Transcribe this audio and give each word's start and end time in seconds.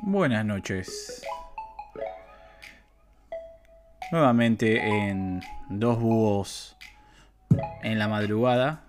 Buenas 0.00 0.44
noches. 0.44 1.22
Nuevamente 4.10 4.78
en 4.78 5.42
Dos 5.68 6.00
Búhos 6.00 6.76
en 7.82 7.98
la 7.98 8.08
madrugada 8.08 8.84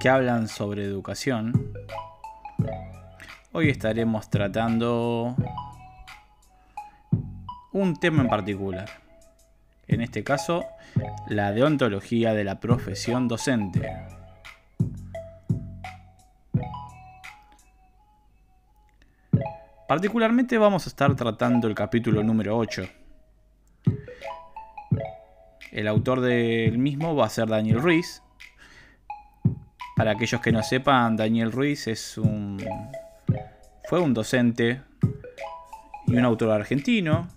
que 0.00 0.08
hablan 0.08 0.48
sobre 0.48 0.84
educación. 0.84 1.72
Hoy 3.52 3.68
estaremos 3.68 4.30
tratando 4.30 5.34
un 7.72 7.96
tema 7.96 8.22
en 8.22 8.28
particular. 8.28 8.88
En 9.88 10.00
este 10.00 10.22
caso, 10.22 10.64
la 11.26 11.52
deontología 11.52 12.32
de 12.32 12.44
la 12.44 12.60
profesión 12.60 13.28
docente. 13.28 13.90
Particularmente 19.92 20.56
vamos 20.56 20.86
a 20.86 20.88
estar 20.88 21.14
tratando 21.16 21.68
el 21.68 21.74
capítulo 21.74 22.22
número 22.22 22.56
8. 22.56 22.88
El 25.70 25.86
autor 25.86 26.22
del 26.22 26.78
mismo 26.78 27.14
va 27.14 27.26
a 27.26 27.28
ser 27.28 27.46
Daniel 27.46 27.78
Ruiz. 27.78 28.22
Para 29.94 30.12
aquellos 30.12 30.40
que 30.40 30.50
no 30.50 30.62
sepan, 30.62 31.14
Daniel 31.16 31.52
Ruiz 31.52 31.88
es 31.88 32.16
un 32.16 32.56
fue 33.84 34.00
un 34.00 34.14
docente 34.14 34.80
y 36.06 36.16
un 36.16 36.24
autor 36.24 36.52
argentino 36.52 37.28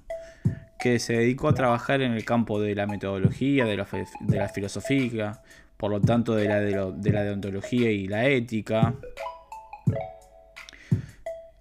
que 0.80 1.00
se 1.00 1.12
dedicó 1.12 1.50
a 1.50 1.54
trabajar 1.54 2.02
en 2.02 2.14
el 2.14 2.24
campo 2.24 2.62
de 2.62 2.74
la 2.74 2.88
metodología, 2.88 3.66
de 3.66 3.76
la, 3.76 4.48
filosofía, 4.48 5.42
por 5.76 5.92
lo 5.92 6.00
tanto 6.00 6.34
de 6.34 6.48
la, 6.48 6.62
de 6.62 7.12
la 7.12 7.24
deontología 7.24 7.92
y 7.92 8.08
la 8.08 8.28
ética. 8.28 8.96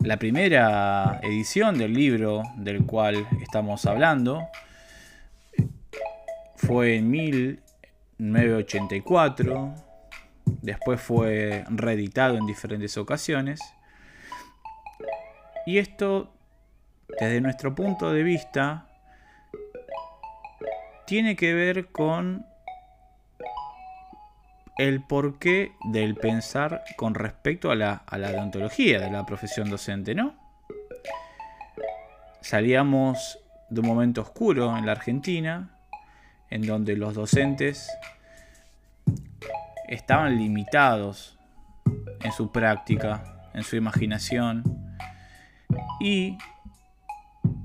La 0.04 0.18
primera 0.18 1.18
edición 1.22 1.78
del 1.78 1.94
libro 1.94 2.42
del 2.56 2.84
cual 2.84 3.26
estamos 3.40 3.86
hablando 3.86 4.46
fue 6.56 6.96
en 6.96 7.10
1984, 7.10 9.74
después 10.60 11.00
fue 11.00 11.64
reeditado 11.70 12.36
en 12.36 12.44
diferentes 12.44 12.98
ocasiones. 12.98 13.60
Y 15.64 15.78
esto, 15.78 16.34
desde 17.18 17.40
nuestro 17.40 17.74
punto 17.74 18.12
de 18.12 18.24
vista, 18.24 18.86
tiene 21.06 21.34
que 21.34 21.54
ver 21.54 21.86
con 21.86 22.44
el 24.76 25.02
porqué 25.02 25.72
del 25.84 26.16
pensar 26.16 26.82
con 26.96 27.14
respecto 27.14 27.70
a 27.70 27.76
la, 27.76 28.02
a 28.06 28.18
la 28.18 28.30
deontología 28.30 29.00
de 29.00 29.10
la 29.10 29.24
profesión 29.24 29.70
docente, 29.70 30.14
¿no? 30.14 30.34
Salíamos 32.40 33.38
de 33.70 33.80
un 33.80 33.86
momento 33.86 34.20
oscuro 34.20 34.76
en 34.76 34.84
la 34.86 34.92
Argentina, 34.92 35.70
en 36.50 36.66
donde 36.66 36.96
los 36.96 37.14
docentes 37.14 37.90
estaban 39.88 40.36
limitados 40.36 41.38
en 42.20 42.32
su 42.32 42.50
práctica, 42.50 43.48
en 43.54 43.62
su 43.62 43.76
imaginación, 43.76 44.64
y 46.00 46.36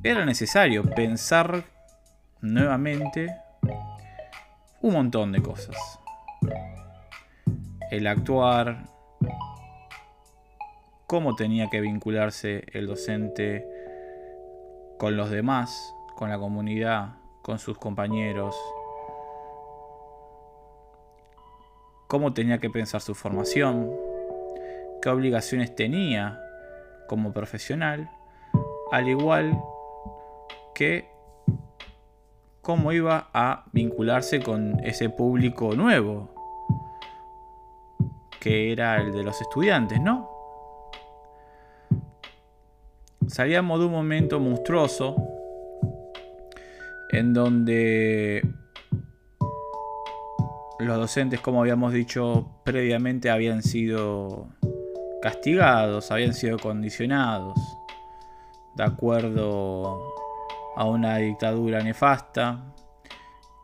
era 0.03 0.25
necesario 0.25 0.83
pensar 0.83 1.63
nuevamente 2.41 3.35
un 4.81 4.93
montón 4.93 5.31
de 5.31 5.41
cosas 5.41 5.75
el 7.91 8.07
actuar, 8.07 8.85
cómo 11.07 11.35
tenía 11.35 11.69
que 11.69 11.81
vincularse 11.81 12.65
el 12.73 12.87
docente 12.87 13.67
con 14.99 15.17
los 15.17 15.31
demás, 15.31 15.93
con 16.15 16.29
la 16.29 16.37
comunidad, 16.37 17.15
con 17.41 17.57
sus 17.57 17.77
compañeros, 17.77 18.55
cómo 22.07 22.33
tenía 22.33 22.59
que 22.59 22.69
pensar 22.69 23.01
su 23.01 23.15
formación, 23.15 23.91
qué 25.01 25.09
obligaciones 25.09 25.75
tenía 25.75 26.39
como 27.07 27.33
profesional, 27.33 28.11
al 28.91 29.07
igual 29.07 29.59
que 30.75 31.09
cómo 32.61 32.91
iba 32.91 33.29
a 33.33 33.65
vincularse 33.71 34.41
con 34.41 34.79
ese 34.83 35.09
público 35.09 35.73
nuevo, 35.75 36.38
que 38.39 38.71
era 38.71 38.97
el 39.01 39.11
de 39.11 39.23
los 39.23 39.39
estudiantes, 39.41 39.99
¿no? 40.01 40.29
Salíamos 43.27 43.79
de 43.79 43.85
un 43.85 43.91
momento 43.91 44.39
monstruoso 44.39 45.15
en 47.11 47.33
donde 47.33 48.41
los 50.79 50.97
docentes, 50.97 51.39
como 51.41 51.61
habíamos 51.61 51.93
dicho 51.93 52.61
previamente, 52.63 53.29
habían 53.29 53.61
sido 53.61 54.47
castigados, 55.21 56.11
habían 56.11 56.33
sido 56.33 56.57
condicionados 56.57 57.59
de 58.75 58.83
acuerdo 58.83 60.13
a 60.75 60.85
una 60.85 61.17
dictadura 61.17 61.83
nefasta 61.83 62.73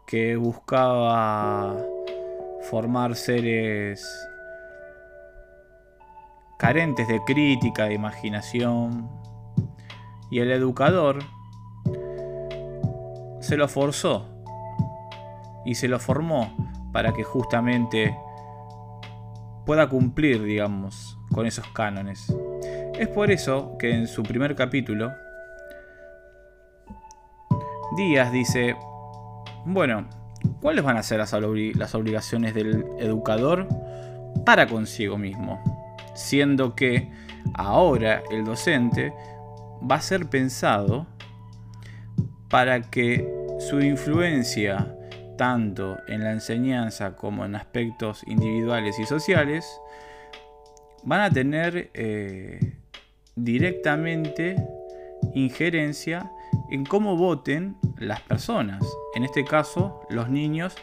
que 0.05 0.35
buscaba 0.35 1.75
formar 2.69 3.15
seres 3.15 4.05
carentes 6.57 7.07
de 7.07 7.21
crítica, 7.23 7.85
de 7.85 7.93
imaginación, 7.93 9.09
y 10.29 10.39
el 10.39 10.51
educador 10.51 11.19
se 13.39 13.57
lo 13.57 13.67
forzó 13.67 14.27
y 15.65 15.75
se 15.75 15.87
lo 15.87 15.99
formó 15.99 16.51
para 16.91 17.13
que 17.13 17.23
justamente 17.23 18.17
pueda 19.65 19.89
cumplir, 19.89 20.43
digamos, 20.43 21.17
con 21.31 21.45
esos 21.45 21.67
cánones. 21.67 22.33
Es 22.97 23.07
por 23.07 23.31
eso 23.31 23.77
que 23.77 23.93
en 23.93 24.07
su 24.07 24.23
primer 24.23 24.55
capítulo, 24.55 25.11
Díaz 27.97 28.31
dice, 28.31 28.75
bueno, 29.65 30.07
¿cuáles 30.61 30.83
van 30.83 30.97
a 30.97 31.03
ser 31.03 31.19
las, 31.19 31.33
obligaciones 31.33 32.53
del 32.53 32.85
educador 32.99 33.67
para 34.45 34.67
consigo 34.67 35.17
mismo? 35.17 35.74
Siendo 36.15 36.75
que 36.75 37.11
ahora 37.53 38.23
el 38.31 38.43
docente 38.43 39.13
va 39.89 39.95
a 39.95 40.01
ser 40.01 40.27
pensado 40.27 41.05
para 42.49 42.81
que 42.81 43.29
su 43.59 43.81
influencia 43.81 44.95
tanto 45.37 45.97
en 46.07 46.23
la 46.23 46.31
enseñanza 46.31 47.15
como 47.15 47.45
en 47.45 47.55
aspectos 47.55 48.23
individuales 48.25 48.97
y 48.99 49.05
sociales 49.05 49.65
van 51.03 51.21
a 51.21 51.29
tener 51.29 51.91
eh, 51.93 52.77
directamente 53.35 54.55
injerencia 55.33 56.31
en 56.71 56.85
cómo 56.85 57.17
voten 57.17 57.77
las 57.97 58.21
personas, 58.21 58.83
en 59.15 59.23
este 59.23 59.43
caso 59.43 60.01
los 60.09 60.29
niños, 60.29 60.75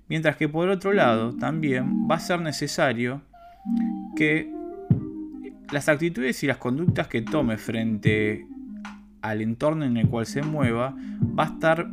Mientras 0.07 0.35
que 0.35 0.49
por 0.49 0.69
otro 0.69 0.93
lado 0.93 1.33
también 1.35 2.07
va 2.09 2.15
a 2.15 2.19
ser 2.19 2.41
necesario 2.41 3.21
que 4.15 4.51
las 5.71 5.87
actitudes 5.87 6.43
y 6.43 6.47
las 6.47 6.57
conductas 6.57 7.07
que 7.07 7.21
tome 7.21 7.57
frente 7.57 8.45
al 9.21 9.41
entorno 9.41 9.85
en 9.85 9.97
el 9.97 10.09
cual 10.09 10.25
se 10.25 10.41
mueva 10.41 10.95
va 11.37 11.43
a 11.43 11.47
estar 11.47 11.87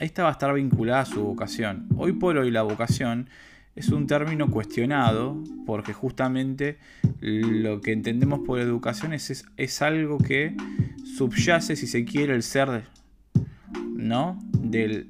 esta 0.00 0.24
va 0.24 0.30
a 0.30 0.32
estar 0.32 0.52
vinculada 0.52 1.00
a 1.00 1.04
su 1.04 1.22
vocación. 1.22 1.86
Hoy 1.96 2.12
por 2.12 2.36
hoy 2.36 2.50
la 2.50 2.62
vocación 2.62 3.28
es 3.76 3.88
un 3.88 4.06
término 4.06 4.50
cuestionado 4.50 5.42
porque 5.66 5.92
justamente 5.92 6.78
lo 7.20 7.80
que 7.80 7.92
entendemos 7.92 8.40
por 8.40 8.60
educación 8.60 9.12
es, 9.12 9.44
es, 9.56 9.82
algo 9.82 10.18
que 10.18 10.56
subyace, 11.16 11.76
si 11.76 11.86
se 11.86 12.04
quiere, 12.04 12.34
el 12.34 12.42
ser, 12.42 12.84
¿no? 13.96 14.38
Del, 14.52 15.08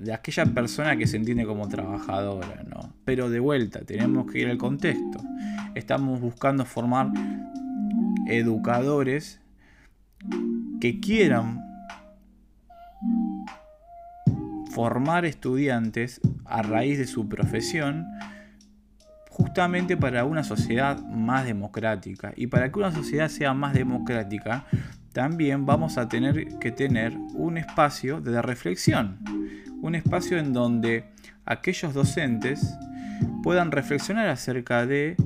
de 0.00 0.12
aquella 0.12 0.46
persona 0.46 0.96
que 0.96 1.06
se 1.06 1.16
entiende 1.16 1.44
como 1.44 1.68
trabajadora, 1.68 2.64
¿no? 2.68 2.92
Pero 3.04 3.30
de 3.30 3.40
vuelta, 3.40 3.80
tenemos 3.80 4.30
que 4.30 4.40
ir 4.40 4.48
al 4.48 4.58
contexto. 4.58 5.20
Estamos 5.74 6.20
buscando 6.20 6.64
formar 6.64 7.10
educadores 8.28 9.40
que 10.80 11.00
quieran 11.00 11.67
formar 14.78 15.24
estudiantes 15.24 16.20
a 16.44 16.62
raíz 16.62 16.98
de 16.98 17.08
su 17.08 17.28
profesión 17.28 18.06
justamente 19.28 19.96
para 19.96 20.24
una 20.24 20.44
sociedad 20.44 21.02
más 21.04 21.44
democrática. 21.46 22.32
Y 22.36 22.46
para 22.46 22.70
que 22.70 22.78
una 22.78 22.92
sociedad 22.92 23.28
sea 23.28 23.54
más 23.54 23.74
democrática, 23.74 24.66
también 25.12 25.66
vamos 25.66 25.98
a 25.98 26.08
tener 26.08 26.60
que 26.60 26.70
tener 26.70 27.18
un 27.34 27.58
espacio 27.58 28.20
de 28.20 28.40
reflexión. 28.40 29.18
Un 29.82 29.96
espacio 29.96 30.38
en 30.38 30.52
donde 30.52 31.06
aquellos 31.44 31.92
docentes 31.92 32.78
puedan 33.42 33.72
reflexionar 33.72 34.28
acerca 34.28 34.86
de 34.86 35.16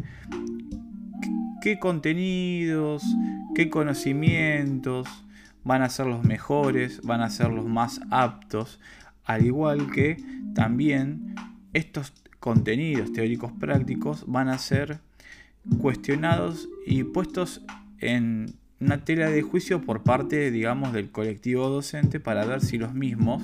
qué 1.60 1.78
contenidos, 1.78 3.04
qué 3.54 3.68
conocimientos 3.68 5.06
van 5.62 5.82
a 5.82 5.90
ser 5.90 6.06
los 6.06 6.24
mejores, 6.24 7.02
van 7.02 7.20
a 7.20 7.28
ser 7.28 7.50
los 7.50 7.66
más 7.66 8.00
aptos 8.10 8.80
al 9.24 9.46
igual 9.46 9.90
que 9.90 10.16
también 10.54 11.34
estos 11.72 12.12
contenidos 12.40 13.12
teóricos 13.12 13.52
prácticos 13.52 14.24
van 14.26 14.48
a 14.48 14.58
ser 14.58 14.98
cuestionados 15.80 16.68
y 16.86 17.04
puestos 17.04 17.62
en 18.00 18.54
una 18.80 19.04
tela 19.04 19.30
de 19.30 19.42
juicio 19.42 19.80
por 19.80 20.02
parte, 20.02 20.50
digamos, 20.50 20.92
del 20.92 21.10
colectivo 21.10 21.68
docente 21.68 22.18
para 22.18 22.44
ver 22.44 22.60
si 22.60 22.78
los 22.78 22.94
mismos 22.94 23.42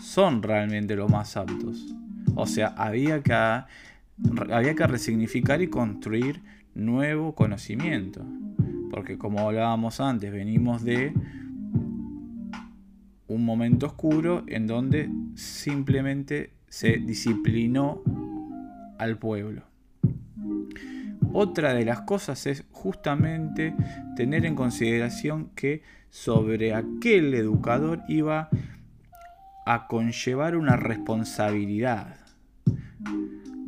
son 0.00 0.42
realmente 0.42 0.96
los 0.96 1.10
más 1.10 1.36
aptos. 1.36 1.94
O 2.34 2.46
sea, 2.46 2.68
había 2.68 3.22
que, 3.22 3.34
había 3.34 4.74
que 4.74 4.86
resignificar 4.86 5.60
y 5.60 5.68
construir 5.68 6.40
nuevo 6.74 7.34
conocimiento. 7.34 8.24
Porque 8.90 9.18
como 9.18 9.40
hablábamos 9.40 10.00
antes, 10.00 10.32
venimos 10.32 10.82
de 10.84 11.12
un 13.32 13.44
momento 13.44 13.86
oscuro 13.86 14.44
en 14.46 14.66
donde 14.66 15.10
simplemente 15.34 16.52
se 16.68 16.98
disciplinó 16.98 18.02
al 18.98 19.18
pueblo. 19.18 19.62
Otra 21.32 21.72
de 21.72 21.84
las 21.84 22.02
cosas 22.02 22.46
es 22.46 22.64
justamente 22.72 23.74
tener 24.16 24.44
en 24.44 24.54
consideración 24.54 25.50
que 25.54 25.82
sobre 26.10 26.74
aquel 26.74 27.32
educador 27.34 28.02
iba 28.06 28.50
a 29.64 29.86
conllevar 29.86 30.56
una 30.56 30.76
responsabilidad. 30.76 32.16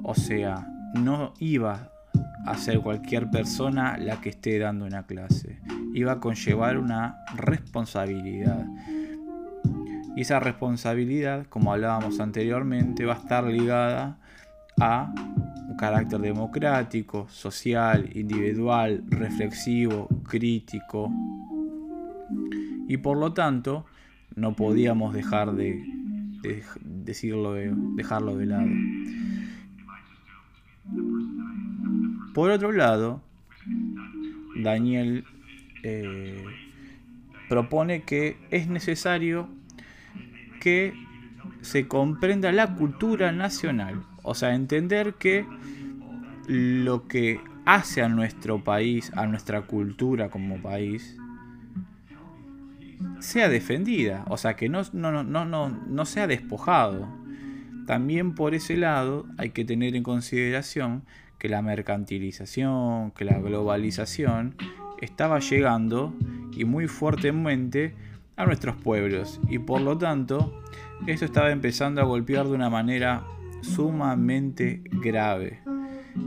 O 0.03 0.15
sea, 0.15 0.69
no 0.95 1.33
iba 1.39 1.91
a 2.45 2.57
ser 2.59 2.81
cualquier 2.81 3.31
persona 3.31 3.97
la 3.97 4.21
que 4.21 4.29
esté 4.29 4.59
dando 4.59 4.85
una 4.85 5.07
clase. 5.07 5.59
Iba 5.95 6.13
a 6.13 6.21
conllevar 6.21 6.77
una 6.77 7.25
responsabilidad. 7.35 8.67
Y 10.17 10.23
esa 10.23 10.41
responsabilidad, 10.41 11.47
como 11.47 11.73
hablábamos 11.73 12.21
anteriormente, 12.21 13.05
va 13.05 13.15
a 13.15 13.19
estar 13.19 13.45
ligada 13.45 14.19
a 14.81 15.13
un 15.69 15.77
carácter 15.77 16.21
democrático, 16.21 17.27
social, 17.29 18.09
individual, 18.15 19.03
reflexivo, 19.09 20.09
crítico. 20.29 21.11
Y 22.89 22.99
por 22.99 23.17
lo 23.17 23.33
tanto, 23.33 23.87
no 24.37 24.55
podíamos 24.55 25.15
dejar 25.15 25.55
de, 25.55 25.85
decirlo 26.83 27.55
dejarlo 27.55 28.37
de 28.37 28.47
lado. 28.47 28.69
Por 32.35 32.51
otro 32.51 32.73
lado, 32.73 33.23
Daniel 34.57 35.25
eh, 35.83 36.45
propone 37.49 38.03
que 38.03 38.37
es 38.51 38.69
necesario 38.69 39.49
que 40.65 40.95
se 41.61 41.87
comprenda 41.89 42.51
la 42.51 42.75
cultura 42.75 43.33
nacional. 43.33 44.03
O 44.23 44.35
sea, 44.35 44.55
entender 44.55 45.13
que 45.17 45.45
lo 46.47 47.07
que 47.07 47.39
hace 47.67 48.01
a 48.01 48.09
nuestro 48.09 48.65
país, 48.65 49.13
a 49.15 49.27
nuestra 49.27 49.61
cultura 49.61 50.31
como 50.31 50.57
país, 50.63 51.19
sea 53.21 53.51
defendida. 53.51 54.25
O 54.29 54.39
sea, 54.39 54.57
que 54.57 54.71
no, 54.71 54.81
no, 54.95 55.23
no, 55.23 55.45
no, 55.45 55.69
no 55.69 56.07
sea 56.07 56.27
despojado. 56.27 57.07
También 57.87 58.35
por 58.35 58.55
ese 58.55 58.79
lado 58.79 59.27
hay 59.37 59.51
que 59.51 59.67
tener 59.67 59.95
en 59.95 60.03
consideración 60.03 61.03
que 61.39 61.51
la 61.51 61.61
mercantilización, 61.61 63.11
que 63.11 63.27
la 63.27 63.39
globalización 63.39 64.55
estaba 65.03 65.41
llegando 65.41 66.15
y 66.53 66.65
muy 66.65 66.89
fuertemente 66.89 67.95
a 68.37 68.47
nuestros 68.47 68.77
pueblos 68.77 69.41
y 69.49 69.59
por 69.59 69.81
lo 69.81 69.97
tanto 69.97 70.63
esto 71.07 71.25
estaba 71.25 71.51
empezando 71.51 72.01
a 72.01 72.05
golpear 72.05 72.47
de 72.47 72.53
una 72.53 72.71
manera 72.71 73.25
sumamente 73.63 74.83
grave. 74.85 75.61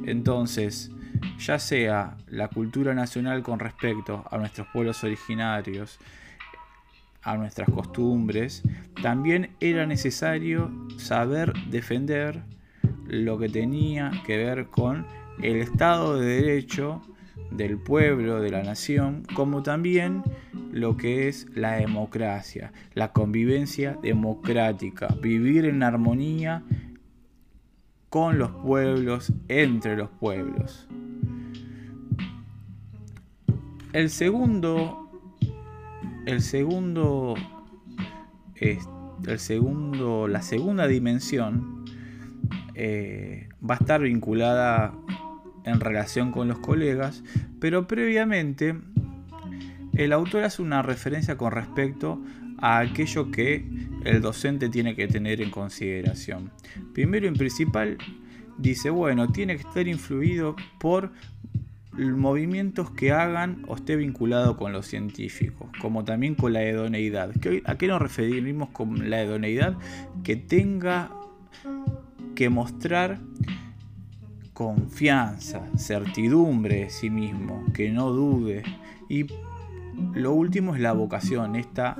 Entonces, 0.05 0.91
ya 1.39 1.59
sea 1.59 2.17
la 2.27 2.47
cultura 2.47 2.93
nacional 2.93 3.43
con 3.43 3.59
respecto 3.59 4.25
a 4.29 4.37
nuestros 4.37 4.67
pueblos 4.73 5.03
originarios, 5.03 5.99
a 7.23 7.37
nuestras 7.37 7.69
costumbres, 7.69 8.63
también 9.01 9.51
era 9.59 9.85
necesario 9.85 10.71
saber 10.97 11.53
defender 11.69 12.43
lo 13.05 13.37
que 13.37 13.49
tenía 13.49 14.11
que 14.25 14.37
ver 14.37 14.67
con 14.67 15.05
el 15.41 15.57
Estado 15.57 16.19
de 16.19 16.41
Derecho 16.41 17.01
del 17.51 17.77
pueblo, 17.77 18.41
de 18.41 18.51
la 18.51 18.63
nación, 18.63 19.23
como 19.33 19.63
también 19.63 20.23
lo 20.71 20.97
que 20.97 21.27
es 21.27 21.47
la 21.55 21.73
democracia, 21.73 22.71
la 22.93 23.13
convivencia 23.13 23.97
democrática, 24.01 25.07
vivir 25.21 25.65
en 25.65 25.83
armonía 25.83 26.63
con 28.09 28.37
los 28.37 28.51
pueblos, 28.51 29.33
entre 29.47 29.97
los 29.97 30.09
pueblos. 30.09 30.87
El 33.93 34.09
segundo, 34.09 35.09
el 36.25 36.41
segundo, 36.41 37.35
el 38.55 39.39
segundo, 39.39 40.27
la 40.27 40.41
segunda 40.41 40.87
dimensión 40.87 41.85
eh, 42.75 43.49
va 43.67 43.75
a 43.75 43.77
estar 43.77 44.01
vinculada 44.01 44.93
en 45.67 45.79
relación 45.79 46.31
con 46.31 46.47
los 46.47 46.59
colegas, 46.59 47.23
pero 47.59 47.87
previamente 47.87 48.75
el 49.93 50.13
autor 50.13 50.43
hace 50.43 50.61
una 50.61 50.81
referencia 50.81 51.37
con 51.37 51.51
respecto 51.51 52.21
a 52.59 52.79
aquello 52.79 53.31
que 53.31 53.65
el 54.03 54.21
docente 54.21 54.69
tiene 54.69 54.95
que 54.95 55.07
tener 55.07 55.41
en 55.41 55.51
consideración. 55.51 56.51
Primero 56.93 57.27
y 57.27 57.31
principal, 57.31 57.97
dice, 58.57 58.89
bueno, 58.89 59.27
tiene 59.31 59.55
que 59.55 59.61
estar 59.61 59.87
influido 59.87 60.55
por 60.79 61.11
movimientos 61.97 62.91
que 62.91 63.11
hagan 63.11 63.63
o 63.67 63.75
esté 63.75 63.95
vinculado 63.95 64.55
con 64.55 64.71
los 64.71 64.85
científicos, 64.85 65.69
como 65.81 66.03
también 66.03 66.35
con 66.35 66.53
la 66.53 66.63
hedoneidad. 66.63 67.31
¿A 67.65 67.75
qué 67.77 67.87
nos 67.87 68.01
referimos 68.01 68.69
con 68.69 69.09
la 69.09 69.21
hedoneidad? 69.21 69.75
Que 70.23 70.35
tenga 70.35 71.11
que 72.35 72.49
mostrar 72.49 73.19
confianza, 74.57 75.61
certidumbre 75.77 76.85
de 76.85 76.89
sí 76.89 77.11
mismo, 77.11 77.63
que 77.75 77.91
no 77.91 78.09
dude. 78.09 78.63
Y 79.07 79.27
lo 80.15 80.33
último 80.33 80.73
es 80.73 80.81
la 80.81 80.93
vocación, 80.93 81.55
esta 81.55 81.95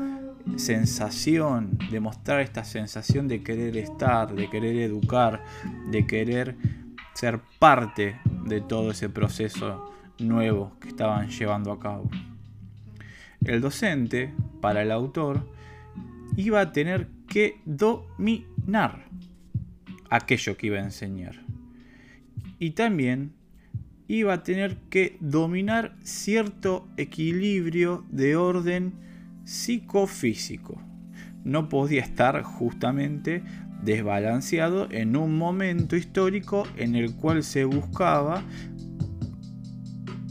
sensación, 0.55 1.77
de 1.91 1.99
mostrar 1.99 2.39
esta 2.41 2.63
sensación 2.63 3.27
de 3.27 3.43
querer 3.43 3.77
estar, 3.77 4.33
de 4.33 4.49
querer 4.49 4.75
educar, 4.77 5.43
de 5.91 6.07
querer 6.07 6.55
ser 7.13 7.41
parte 7.59 8.19
de 8.45 8.59
todo 8.59 8.89
ese 8.89 9.07
proceso 9.07 9.93
nuevos 10.17 10.73
que 10.79 10.87
estaban 10.87 11.29
llevando 11.29 11.71
a 11.71 11.79
cabo. 11.79 12.09
El 13.45 13.61
docente, 13.61 14.33
para 14.61 14.81
el 14.81 14.91
autor, 14.91 15.47
iba 16.35 16.59
a 16.59 16.71
tener 16.71 17.07
que 17.27 17.61
dominar 17.65 19.05
aquello 20.09 20.57
que 20.57 20.65
iba 20.65 20.79
a 20.79 20.83
enseñar. 20.83 21.46
Y 22.59 22.71
también 22.71 23.33
iba 24.07 24.33
a 24.33 24.43
tener 24.43 24.77
que 24.89 25.17
dominar 25.19 25.95
cierto 26.03 26.87
equilibrio 26.97 28.05
de 28.09 28.35
orden 28.35 28.93
psicofísico. 29.43 30.81
No 31.43 31.69
podía 31.69 32.01
estar 32.01 32.41
justamente 32.43 33.43
desbalanceado 33.83 34.87
en 34.91 35.15
un 35.15 35.37
momento 35.37 35.95
histórico 35.95 36.63
en 36.77 36.95
el 36.95 37.15
cual 37.15 37.43
se 37.43 37.63
buscaba 37.65 38.43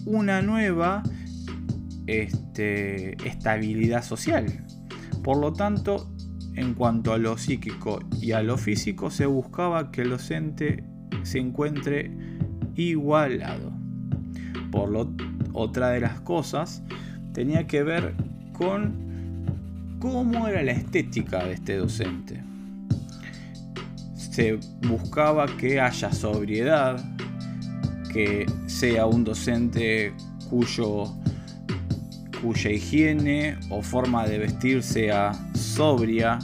una 0.04 0.42
nueva 0.42 1.02
este, 2.06 3.14
estabilidad 3.26 4.02
social. 4.02 4.46
Por 5.22 5.38
lo 5.38 5.52
tanto, 5.52 6.10
en 6.54 6.74
cuanto 6.74 7.12
a 7.12 7.18
lo 7.18 7.36
psíquico 7.36 8.00
y 8.20 8.32
a 8.32 8.42
lo 8.42 8.56
físico, 8.56 9.10
se 9.10 9.26
buscaba 9.26 9.90
que 9.90 10.02
el 10.02 10.10
docente 10.10 10.84
se 11.26 11.38
encuentre 11.38 12.10
igualado. 12.76 13.72
Por 14.70 14.90
lo 14.90 15.10
otra 15.52 15.90
de 15.90 16.00
las 16.00 16.20
cosas 16.20 16.82
tenía 17.32 17.66
que 17.66 17.82
ver 17.82 18.14
con 18.52 18.94
cómo 19.98 20.46
era 20.46 20.62
la 20.62 20.72
estética 20.72 21.44
de 21.44 21.54
este 21.54 21.76
docente. 21.76 22.42
Se 24.14 24.58
buscaba 24.86 25.46
que 25.56 25.80
haya 25.80 26.12
sobriedad, 26.12 27.02
que 28.12 28.46
sea 28.66 29.06
un 29.06 29.24
docente 29.24 30.12
cuyo 30.48 31.12
cuya 32.42 32.70
higiene 32.70 33.56
o 33.70 33.82
forma 33.82 34.26
de 34.26 34.38
vestir 34.38 34.82
sea 34.82 35.32
sobria, 35.54 36.38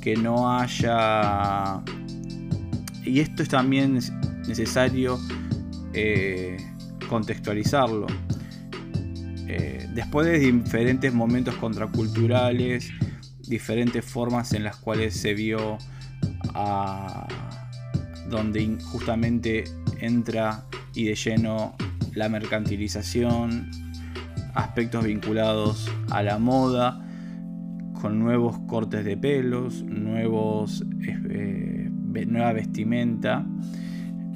que 0.00 0.16
no 0.16 0.50
haya... 0.50 1.82
Y 3.04 3.20
esto 3.20 3.42
es 3.42 3.48
también 3.48 3.98
necesario 4.46 5.18
eh, 5.92 6.56
contextualizarlo. 7.08 8.06
Eh, 9.46 9.86
después 9.94 10.26
de 10.26 10.38
diferentes 10.38 11.12
momentos 11.12 11.54
contraculturales, 11.56 12.90
diferentes 13.46 14.04
formas 14.04 14.52
en 14.54 14.64
las 14.64 14.76
cuales 14.76 15.14
se 15.14 15.34
vio 15.34 15.78
a 16.54 17.28
donde 18.28 18.78
justamente 18.82 19.64
entra 20.00 20.64
y 20.94 21.04
de 21.04 21.14
lleno 21.14 21.76
la 22.14 22.28
mercantilización, 22.28 23.70
aspectos 24.54 25.04
vinculados 25.04 25.90
a 26.10 26.22
la 26.22 26.38
moda, 26.38 27.00
con 28.00 28.18
nuevos 28.18 28.58
cortes 28.66 29.04
de 29.04 29.16
pelos, 29.16 29.82
nuevos, 29.82 30.84
eh, 31.02 31.83
nueva 32.26 32.52
vestimenta. 32.52 33.44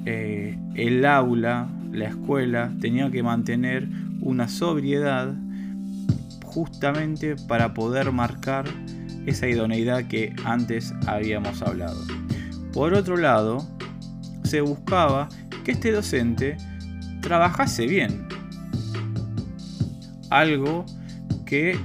Eh, 0.05 0.57
el 0.75 1.05
aula, 1.05 1.69
la 1.91 2.05
escuela, 2.05 2.71
tenía 2.79 3.09
que 3.11 3.23
mantener 3.23 3.87
una 4.21 4.47
sobriedad 4.47 5.33
justamente 6.43 7.35
para 7.47 7.73
poder 7.73 8.11
marcar 8.11 8.65
esa 9.25 9.47
idoneidad 9.47 10.07
que 10.07 10.33
antes 10.45 10.93
habíamos 11.07 11.61
hablado. 11.61 12.01
Por 12.73 12.93
otro 12.93 13.17
lado, 13.17 13.67
se 14.43 14.61
buscaba 14.61 15.29
que 15.63 15.71
este 15.71 15.91
docente 15.91 16.57
trabajase 17.21 17.85
bien, 17.85 18.27
algo 20.29 20.85
que 21.45 21.77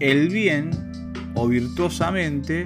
el 0.00 0.28
bien 0.28 0.70
o 1.34 1.48
virtuosamente 1.48 2.64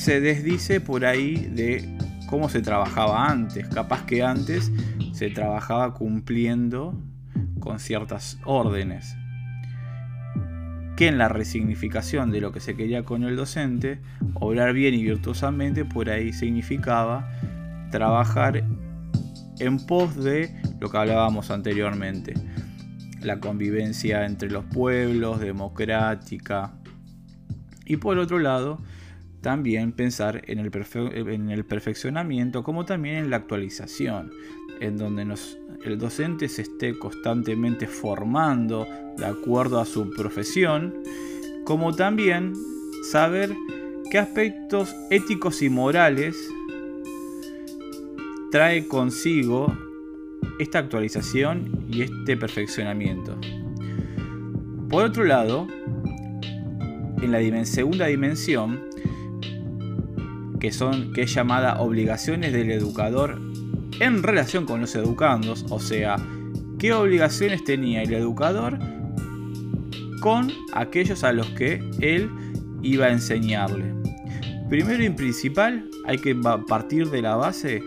se 0.00 0.18
desdice 0.18 0.80
por 0.80 1.04
ahí 1.04 1.36
de 1.36 1.86
cómo 2.26 2.48
se 2.48 2.62
trabajaba 2.62 3.26
antes. 3.26 3.68
Capaz 3.68 4.06
que 4.06 4.22
antes 4.22 4.72
se 5.12 5.28
trabajaba 5.28 5.92
cumpliendo 5.92 6.98
con 7.58 7.78
ciertas 7.78 8.38
órdenes. 8.46 9.14
Que 10.96 11.08
en 11.08 11.18
la 11.18 11.28
resignificación 11.28 12.30
de 12.30 12.40
lo 12.40 12.50
que 12.50 12.60
se 12.60 12.76
quería 12.76 13.02
con 13.02 13.24
el 13.24 13.36
docente, 13.36 14.00
obrar 14.32 14.72
bien 14.72 14.94
y 14.94 15.02
virtuosamente 15.02 15.84
por 15.84 16.08
ahí 16.08 16.32
significaba 16.32 17.30
trabajar 17.90 18.64
en 19.58 19.86
pos 19.86 20.16
de 20.16 20.50
lo 20.80 20.90
que 20.90 20.96
hablábamos 20.96 21.50
anteriormente, 21.50 22.32
la 23.20 23.38
convivencia 23.38 24.24
entre 24.24 24.50
los 24.50 24.64
pueblos, 24.64 25.40
democrática, 25.40 26.72
y 27.84 27.96
por 27.96 28.18
otro 28.18 28.38
lado, 28.38 28.80
también 29.40 29.92
pensar 29.92 30.42
en 30.46 30.58
el, 30.58 30.70
en 31.04 31.50
el 31.50 31.64
perfeccionamiento 31.64 32.62
como 32.62 32.84
también 32.84 33.16
en 33.16 33.30
la 33.30 33.36
actualización, 33.36 34.30
en 34.80 34.96
donde 34.96 35.26
el 35.84 35.98
docente 35.98 36.48
se 36.48 36.62
esté 36.62 36.98
constantemente 36.98 37.86
formando 37.86 38.86
de 39.16 39.26
acuerdo 39.26 39.80
a 39.80 39.86
su 39.86 40.10
profesión, 40.10 40.94
como 41.64 41.94
también 41.94 42.54
saber 43.10 43.54
qué 44.10 44.18
aspectos 44.18 44.94
éticos 45.10 45.62
y 45.62 45.70
morales 45.70 46.36
trae 48.50 48.86
consigo 48.88 49.72
esta 50.58 50.80
actualización 50.80 51.86
y 51.90 52.02
este 52.02 52.36
perfeccionamiento. 52.36 53.38
Por 54.88 55.04
otro 55.04 55.24
lado, 55.24 55.68
en 57.22 57.32
la 57.32 57.64
segunda 57.64 58.06
dimensión, 58.06 58.89
que, 60.60 60.72
son, 60.72 61.12
que 61.12 61.22
es 61.22 61.34
llamada 61.34 61.80
obligaciones 61.80 62.52
del 62.52 62.70
educador 62.70 63.40
en 63.98 64.22
relación 64.22 64.66
con 64.66 64.80
los 64.80 64.94
educandos, 64.94 65.66
o 65.70 65.80
sea, 65.80 66.16
qué 66.78 66.92
obligaciones 66.92 67.64
tenía 67.64 68.02
el 68.02 68.14
educador 68.14 68.78
con 70.20 70.52
aquellos 70.72 71.24
a 71.24 71.32
los 71.32 71.48
que 71.50 71.82
él 72.00 72.30
iba 72.82 73.06
a 73.06 73.12
enseñarle. 73.12 73.94
Primero 74.68 75.02
y 75.02 75.10
principal, 75.10 75.90
hay 76.06 76.18
que 76.18 76.34
partir 76.68 77.10
de 77.10 77.22
la 77.22 77.36
base 77.36 77.82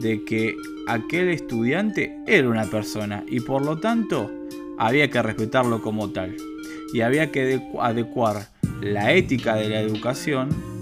de 0.00 0.24
que 0.24 0.56
aquel 0.88 1.28
estudiante 1.28 2.16
era 2.26 2.48
una 2.48 2.64
persona 2.64 3.24
y 3.28 3.40
por 3.40 3.64
lo 3.64 3.78
tanto 3.78 4.30
había 4.78 5.10
que 5.10 5.22
respetarlo 5.22 5.82
como 5.82 6.10
tal 6.10 6.36
y 6.92 7.00
había 7.00 7.32
que 7.32 7.60
adecuar 7.80 8.48
la 8.80 9.12
ética 9.12 9.56
de 9.56 9.68
la 9.68 9.80
educación 9.80 10.75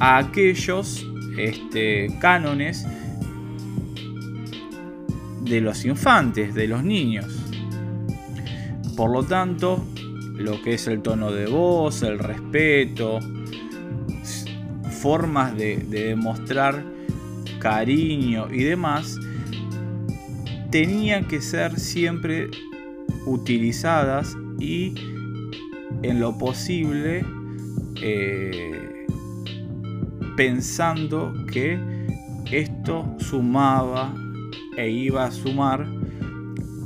a 0.00 0.18
aquellos 0.18 1.06
este, 1.38 2.08
cánones 2.20 2.86
de 5.42 5.60
los 5.60 5.84
infantes, 5.84 6.54
de 6.54 6.68
los 6.68 6.82
niños. 6.82 7.26
Por 8.96 9.10
lo 9.10 9.24
tanto, 9.24 9.84
lo 10.36 10.62
que 10.62 10.74
es 10.74 10.86
el 10.86 11.02
tono 11.02 11.32
de 11.32 11.46
voz, 11.46 12.02
el 12.02 12.18
respeto, 12.18 13.20
formas 15.00 15.56
de 15.56 15.76
demostrar 15.76 16.82
cariño 17.58 18.48
y 18.50 18.62
demás, 18.62 19.18
tenían 20.70 21.26
que 21.26 21.40
ser 21.40 21.78
siempre 21.78 22.48
utilizadas 23.26 24.36
y 24.58 24.94
en 26.02 26.20
lo 26.20 26.36
posible 26.38 27.24
eh, 28.02 28.83
pensando 30.36 31.32
que 31.50 31.78
esto 32.50 33.16
sumaba 33.18 34.14
e 34.76 34.90
iba 34.90 35.24
a 35.24 35.30
sumar 35.30 35.86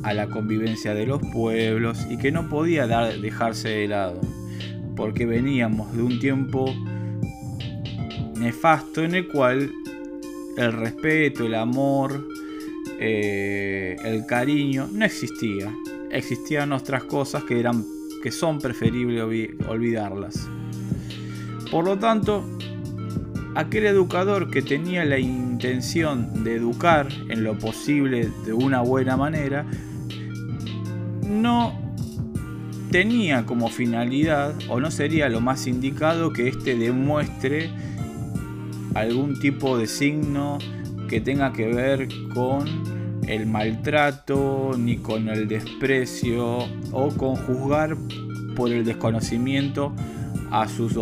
a 0.02 0.14
la 0.14 0.28
convivencia 0.28 0.94
de 0.94 1.06
los 1.06 1.20
pueblos 1.32 2.06
y 2.08 2.18
que 2.18 2.30
no 2.30 2.48
podía 2.48 2.86
dar, 2.86 3.18
dejarse 3.20 3.68
de 3.68 3.88
lado, 3.88 4.20
porque 4.96 5.26
veníamos 5.26 5.94
de 5.96 6.02
un 6.02 6.18
tiempo 6.18 6.72
nefasto 8.38 9.02
en 9.02 9.14
el 9.14 9.28
cual 9.28 9.72
el 10.56 10.72
respeto, 10.72 11.46
el 11.46 11.54
amor, 11.54 12.26
eh, 12.98 13.96
el 14.04 14.26
cariño, 14.26 14.88
no 14.92 15.04
existía. 15.04 15.72
Existían 16.10 16.72
otras 16.72 17.04
cosas 17.04 17.44
que, 17.44 17.60
eran, 17.60 17.84
que 18.22 18.30
son 18.30 18.58
preferibles 18.58 19.50
olvidarlas. 19.68 20.48
Por 21.70 21.84
lo 21.84 21.98
tanto, 21.98 22.44
aquel 23.58 23.86
educador 23.86 24.50
que 24.50 24.62
tenía 24.62 25.04
la 25.04 25.18
intención 25.18 26.44
de 26.44 26.54
educar 26.54 27.08
en 27.28 27.42
lo 27.42 27.58
posible 27.58 28.30
de 28.46 28.52
una 28.52 28.82
buena 28.82 29.16
manera, 29.16 29.66
no 31.26 31.76
tenía 32.92 33.46
como 33.46 33.68
finalidad 33.68 34.54
o 34.68 34.78
no 34.78 34.92
sería 34.92 35.28
lo 35.28 35.40
más 35.40 35.66
indicado 35.66 36.32
que 36.32 36.46
éste 36.46 36.76
demuestre 36.76 37.70
algún 38.94 39.40
tipo 39.40 39.76
de 39.76 39.88
signo 39.88 40.58
que 41.08 41.20
tenga 41.20 41.52
que 41.52 41.66
ver 41.66 42.06
con 42.32 42.64
el 43.26 43.46
maltrato, 43.46 44.76
ni 44.78 44.98
con 44.98 45.28
el 45.28 45.48
desprecio 45.48 46.58
o 46.92 47.08
con 47.08 47.34
juzgar 47.34 47.96
por 48.54 48.70
el 48.70 48.84
desconocimiento 48.84 49.92
a 50.52 50.68
sus, 50.68 50.92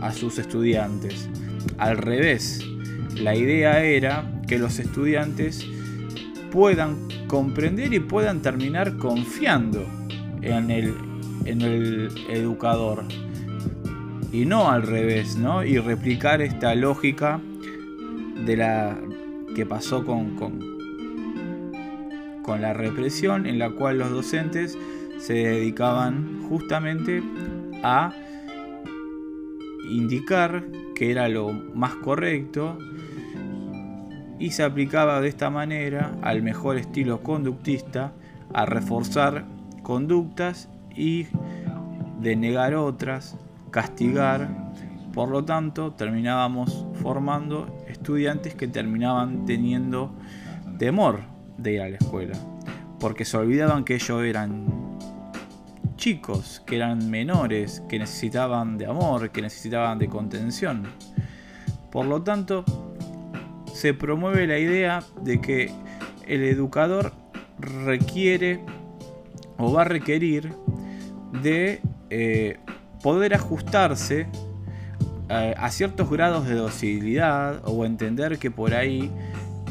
a 0.00 0.10
sus 0.10 0.38
estudiantes. 0.38 1.28
Al 1.78 1.96
revés, 1.96 2.66
la 3.14 3.36
idea 3.36 3.84
era 3.84 4.24
que 4.48 4.58
los 4.58 4.78
estudiantes 4.80 5.64
puedan 6.50 6.96
comprender 7.28 7.92
y 7.94 8.00
puedan 8.00 8.42
terminar 8.42 8.96
confiando 8.96 9.86
en 10.42 10.70
el, 10.70 10.94
en 11.44 11.62
el 11.62 12.08
educador. 12.30 13.04
Y 14.32 14.44
no 14.44 14.70
al 14.70 14.82
revés, 14.82 15.36
¿no? 15.36 15.64
Y 15.64 15.78
replicar 15.78 16.42
esta 16.42 16.74
lógica 16.74 17.40
de 18.44 18.56
la 18.56 18.98
que 19.54 19.64
pasó 19.64 20.04
con, 20.04 20.36
con, 20.36 20.58
con 22.42 22.60
la 22.60 22.72
represión, 22.72 23.46
en 23.46 23.58
la 23.58 23.70
cual 23.70 23.98
los 23.98 24.10
docentes 24.10 24.76
se 25.18 25.34
dedicaban 25.34 26.42
justamente 26.48 27.22
a 27.82 28.12
indicar 29.90 30.64
que 30.94 31.10
era 31.10 31.28
lo 31.28 31.52
más 31.52 31.94
correcto 31.96 32.78
y 34.38 34.50
se 34.52 34.62
aplicaba 34.62 35.20
de 35.20 35.28
esta 35.28 35.50
manera 35.50 36.16
al 36.22 36.42
mejor 36.42 36.76
estilo 36.76 37.22
conductista 37.22 38.12
a 38.54 38.66
reforzar 38.66 39.44
conductas 39.82 40.68
y 40.94 41.26
denegar 42.20 42.74
otras, 42.74 43.36
castigar. 43.70 44.72
Por 45.12 45.30
lo 45.30 45.44
tanto, 45.44 45.92
terminábamos 45.92 46.86
formando 47.02 47.66
estudiantes 47.88 48.54
que 48.54 48.68
terminaban 48.68 49.46
teniendo 49.46 50.12
temor 50.78 51.20
de 51.56 51.72
ir 51.72 51.82
a 51.82 51.88
la 51.88 51.96
escuela, 51.96 52.38
porque 53.00 53.24
se 53.24 53.36
olvidaban 53.36 53.84
que 53.84 53.94
ellos 53.96 54.22
eran 54.22 54.87
chicos, 55.98 56.62
que 56.64 56.76
eran 56.76 57.10
menores, 57.10 57.82
que 57.88 57.98
necesitaban 57.98 58.78
de 58.78 58.86
amor, 58.86 59.30
que 59.30 59.42
necesitaban 59.42 59.98
de 59.98 60.08
contención. 60.08 60.84
Por 61.90 62.06
lo 62.06 62.22
tanto, 62.22 62.64
se 63.74 63.92
promueve 63.92 64.46
la 64.46 64.58
idea 64.58 65.02
de 65.22 65.40
que 65.42 65.70
el 66.26 66.42
educador 66.44 67.12
requiere 67.58 68.60
o 69.58 69.72
va 69.72 69.82
a 69.82 69.84
requerir 69.84 70.54
de 71.42 71.82
eh, 72.10 72.58
poder 73.02 73.34
ajustarse 73.34 74.28
eh, 75.28 75.54
a 75.56 75.70
ciertos 75.70 76.08
grados 76.08 76.46
de 76.46 76.54
docilidad 76.54 77.60
o 77.64 77.84
entender 77.84 78.38
que 78.38 78.50
por 78.50 78.72
ahí 78.72 79.10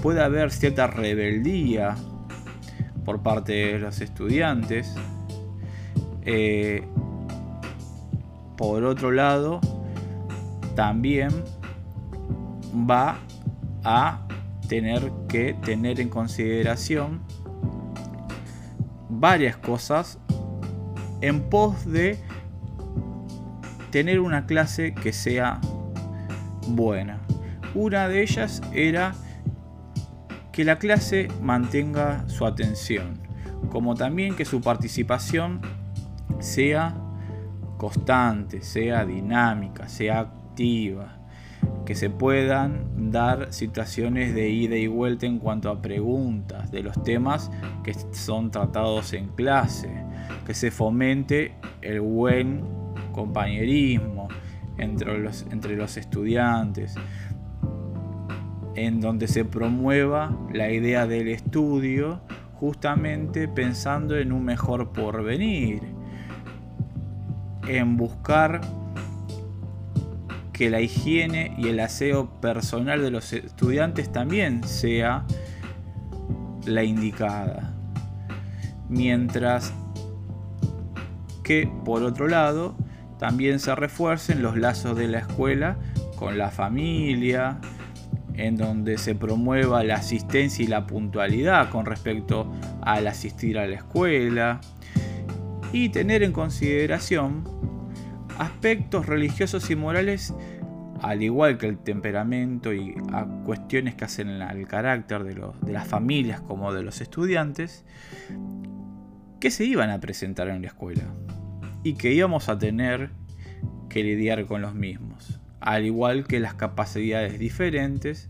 puede 0.02 0.22
haber 0.22 0.52
cierta 0.52 0.88
rebeldía 0.88 1.96
por 3.06 3.24
parte 3.24 3.54
de 3.54 3.80
los 3.80 4.02
estudiantes. 4.02 4.94
Eh, 6.30 6.84
por 8.58 8.84
otro 8.84 9.12
lado, 9.12 9.62
también 10.76 11.30
va 12.90 13.18
a 13.86 14.28
tener 14.68 15.10
que 15.30 15.54
tener 15.54 16.02
en 16.02 16.10
consideración 16.10 17.22
varias 19.10 19.56
cosas 19.56 20.20
en 21.22 21.50
pos 21.50 21.86
de 21.86 22.20
tener 23.90 24.20
una 24.20 24.46
clase 24.46 24.94
que 24.94 25.14
sea 25.14 25.62
buena. 26.68 27.22
Una 27.74 28.10
de 28.10 28.22
ellas 28.22 28.62
era 28.74 29.16
que 30.52 30.66
la 30.66 30.78
clase 30.78 31.30
mantenga 31.42 32.28
su 32.28 32.46
atención, 32.46 33.18
como 33.72 33.96
también 33.96 34.36
que 34.36 34.44
su 34.44 34.60
participación 34.60 35.62
sea 36.39 36.95
constante, 37.78 38.62
sea 38.62 39.06
dinámica, 39.06 39.88
sea 39.88 40.19
activa 40.19 41.17
que 41.86 41.95
se 41.95 42.10
puedan 42.10 43.12
dar 43.12 43.54
situaciones 43.54 44.36
de 44.36 44.50
ida 44.50 44.76
y 44.76 44.88
vuelta 44.88 45.26
en 45.26 45.39
cuanto 45.39 45.69
a 45.69 45.82
preguntas 45.82 46.69
de 46.69 46.84
los 46.84 47.02
temas 47.04 47.50
que 47.84 47.93
son 48.12 48.52
tratados 48.52 49.13
en 49.13 49.30
clase, 49.30 49.89
que 50.45 50.54
se 50.54 50.69
fomente 50.69 51.56
el 51.82 52.02
buen 52.02 52.62
compañerismo 53.13 54.28
entre 54.78 55.17
los, 55.17 55.45
entre 55.50 55.78
los 55.78 55.95
estudiantes, 55.95 56.95
en 58.76 59.00
donde 59.00 59.28
se 59.28 59.45
promueva 59.45 60.38
la 60.54 60.69
idea 60.69 61.08
del 61.08 61.30
estudio 61.30 62.21
justamente 62.56 63.47
pensando 63.47 64.17
en 64.17 64.32
un 64.32 64.43
mejor 64.43 64.91
porvenir, 64.91 65.82
en 67.67 67.97
buscar 67.97 68.62
que 70.53 70.69
la 70.69 70.82
higiene 70.82 71.53
y 71.58 71.67
el 71.67 71.80
aseo 71.80 72.30
personal 72.41 73.01
de 73.01 73.12
los 73.12 73.32
estudiantes 73.32 74.12
también 74.12 74.63
sea 74.63 75.25
la 76.65 76.84
indicada. 76.84 77.73
Mientras 78.89 79.73
que, 81.43 81.69
por 81.86 82.03
otro 82.03 82.27
lado, 82.27 82.75
también 83.19 83.60
se 83.60 83.73
refuercen 83.75 84.41
los 84.41 84.58
lazos 84.58 84.97
de 84.97 85.08
la 85.08 85.19
escuela 85.19 85.77
con 86.15 86.38
la 86.38 86.49
familia, 86.49 87.60
en 88.34 88.58
donde 88.58 88.97
se 88.97 89.15
promueva 89.15 89.84
la 89.84 89.95
asistencia 89.95 90.63
y 90.63 90.67
la 90.67 90.86
puntualidad 90.86 91.69
con 91.69 91.86
respecto 91.86 92.51
al 92.82 93.08
asistir 93.08 93.58
a 93.58 93.67
la 93.67 93.75
escuela, 93.75 94.62
y 95.84 95.90
tener 95.90 96.24
en 96.24 96.32
consideración 96.32 97.44
aspectos 98.40 99.06
religiosos 99.06 99.70
y 99.70 99.76
morales, 99.76 100.34
al 101.02 101.22
igual 101.22 101.60
que 101.60 101.68
el 101.68 101.78
temperamento 101.78 102.74
y 102.74 102.96
cuestiones 103.46 103.94
que 103.94 104.06
hacen 104.06 104.30
al 104.42 104.68
carácter 104.68 105.24
de, 105.24 105.36
de 105.36 105.74
las 105.74 105.88
familias 105.88 106.42
como 106.42 106.74
de 106.74 106.82
los 106.82 107.00
estudiantes, 107.00 107.86
que 109.40 109.52
se 109.52 109.66
iban 109.66 109.92
a 109.92 110.00
presentar 110.00 110.48
en 110.50 110.63
la 110.63 110.68
escuela 110.70 111.04
y 111.84 111.94
que 111.94 112.12
íbamos 112.12 112.50
a 112.50 112.58
tener 112.58 113.12
que 113.88 114.04
lidiar 114.04 114.48
con 114.48 114.63
los 114.63 114.74
mismos, 114.74 115.40
al 115.60 115.86
igual 115.86 116.26
que 116.26 116.40
las 116.40 116.56
capacidades 116.56 117.38
diferentes 117.38 118.30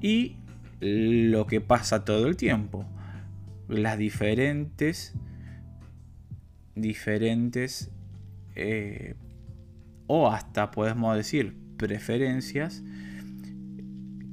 y 0.00 0.36
lo 0.78 1.48
que 1.48 1.60
pasa 1.60 2.04
todo 2.04 2.28
el 2.28 2.36
tiempo, 2.36 2.84
las 3.66 3.98
diferentes 3.98 5.14
diferentes 6.74 7.90
eh, 8.54 9.14
o 10.06 10.30
hasta 10.30 10.70
podemos 10.70 11.16
decir 11.16 11.56
preferencias 11.76 12.82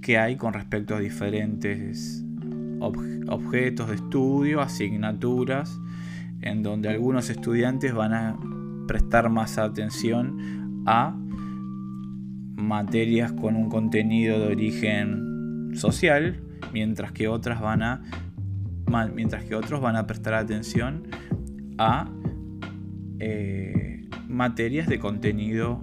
que 0.02 0.18
hay 0.18 0.36
con 0.38 0.54
respecto 0.54 0.96
a 0.96 1.00
diferentes 1.00 2.24
objetos 2.80 3.90
de 3.90 3.96
estudio, 3.96 4.62
asignaturas, 4.62 5.78
en 6.42 6.64
donde 6.64 6.90
algunos 6.90 7.30
estudiantes 7.30 7.94
van 7.94 8.14
a 8.14 8.38
prestar 8.88 9.30
más 9.30 9.58
atención 9.58 10.84
a 10.86 11.16
materias 12.56 13.32
con 13.34 13.56
un 13.56 13.70
contenido 13.70 14.40
de 14.40 14.48
origen 14.48 15.72
social, 15.76 16.42
mientras 16.74 17.12
que 17.12 17.28
otras 17.28 17.62
van 17.62 17.84
a 17.84 18.02
mientras 19.14 19.44
que 19.44 19.54
otros 19.54 19.82
van 19.82 19.96
a 19.96 20.08
prestar 20.08 20.34
atención 20.34 21.04
a 21.80 22.08
eh, 23.20 24.06
materias 24.28 24.88
de 24.88 25.00
contenido 25.00 25.82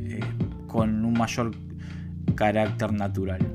eh, 0.00 0.20
con 0.66 1.04
un 1.04 1.12
mayor 1.12 1.52
carácter 2.34 2.92
natural. 2.92 3.46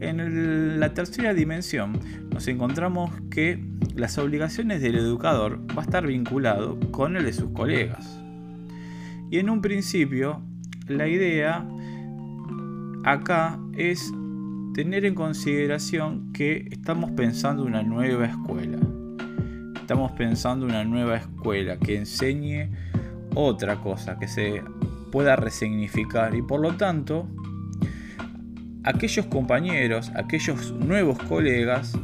En 0.00 0.78
la 0.78 0.92
tercera 0.92 1.32
dimensión 1.32 1.98
nos 2.30 2.48
encontramos 2.48 3.10
que 3.30 3.64
las 3.94 4.18
obligaciones 4.18 4.82
del 4.82 4.96
educador 4.96 5.60
va 5.70 5.82
a 5.82 5.84
estar 5.84 6.06
vinculado 6.06 6.78
con 6.90 7.16
el 7.16 7.24
de 7.24 7.32
sus 7.32 7.50
colegas. 7.52 8.20
Y 9.30 9.38
en 9.38 9.48
un 9.48 9.62
principio, 9.62 10.42
la 10.86 11.08
idea 11.08 11.66
acá 13.04 13.58
es 13.76 14.12
tener 14.74 15.04
en 15.06 15.14
consideración 15.14 16.32
que 16.32 16.68
estamos 16.70 17.12
pensando 17.12 17.64
una 17.64 17.82
nueva 17.82 18.26
escuela. 18.26 18.78
Estamos 19.86 20.10
pensando 20.10 20.66
una 20.66 20.82
nueva 20.82 21.18
escuela 21.18 21.76
que 21.76 21.94
enseñe 21.94 22.70
otra 23.36 23.76
cosa, 23.76 24.18
que 24.18 24.26
se 24.26 24.60
pueda 25.12 25.36
resignificar 25.36 26.34
y 26.34 26.42
por 26.42 26.58
lo 26.58 26.74
tanto 26.74 27.28
aquellos 28.82 29.26
compañeros, 29.26 30.10
aquellos 30.16 30.72
nuevos 30.72 31.20
colegas 31.20 31.96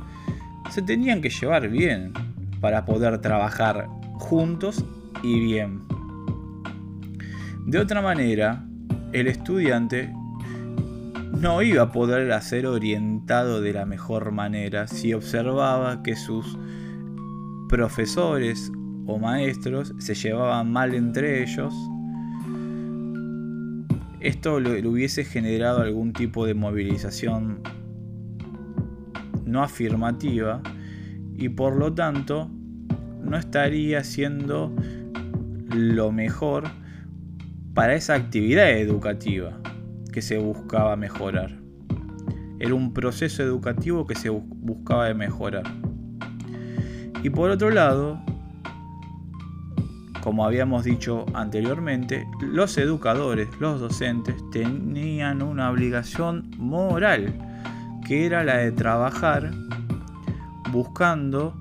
se 0.70 0.82
tenían 0.82 1.20
que 1.20 1.28
llevar 1.28 1.70
bien 1.70 2.12
para 2.60 2.84
poder 2.84 3.20
trabajar 3.20 3.88
juntos 4.12 4.84
y 5.24 5.40
bien. 5.40 5.80
De 7.66 7.80
otra 7.80 8.00
manera, 8.00 8.64
el 9.12 9.26
estudiante 9.26 10.14
no 11.32 11.62
iba 11.62 11.82
a 11.82 11.90
poder 11.90 12.40
ser 12.42 12.64
orientado 12.64 13.60
de 13.60 13.72
la 13.72 13.86
mejor 13.86 14.30
manera 14.30 14.86
si 14.86 15.14
observaba 15.14 16.04
que 16.04 16.14
sus 16.14 16.56
profesores 17.72 18.70
o 19.06 19.18
maestros 19.18 19.94
se 19.96 20.14
llevaban 20.14 20.70
mal 20.70 20.92
entre 20.94 21.42
ellos. 21.42 21.72
Esto 24.20 24.60
le 24.60 24.86
hubiese 24.86 25.24
generado 25.24 25.80
algún 25.80 26.12
tipo 26.12 26.44
de 26.44 26.52
movilización 26.52 27.62
no 29.46 29.62
afirmativa 29.62 30.60
y 31.34 31.48
por 31.48 31.76
lo 31.76 31.94
tanto 31.94 32.50
no 33.22 33.38
estaría 33.38 34.04
siendo 34.04 34.70
lo 35.70 36.12
mejor 36.12 36.64
para 37.72 37.94
esa 37.94 38.16
actividad 38.16 38.70
educativa 38.70 39.58
que 40.12 40.20
se 40.20 40.36
buscaba 40.36 40.94
mejorar. 40.96 41.58
Era 42.60 42.74
un 42.74 42.92
proceso 42.92 43.42
educativo 43.42 44.06
que 44.06 44.14
se 44.14 44.28
buscaba 44.28 45.14
mejorar. 45.14 45.64
Y 47.22 47.30
por 47.30 47.50
otro 47.50 47.70
lado, 47.70 48.20
como 50.22 50.44
habíamos 50.44 50.84
dicho 50.84 51.24
anteriormente, 51.34 52.26
los 52.40 52.76
educadores, 52.78 53.48
los 53.60 53.80
docentes, 53.80 54.34
tenían 54.50 55.42
una 55.42 55.70
obligación 55.70 56.50
moral, 56.58 57.34
que 58.06 58.26
era 58.26 58.42
la 58.44 58.56
de 58.56 58.72
trabajar 58.72 59.50
buscando 60.70 61.54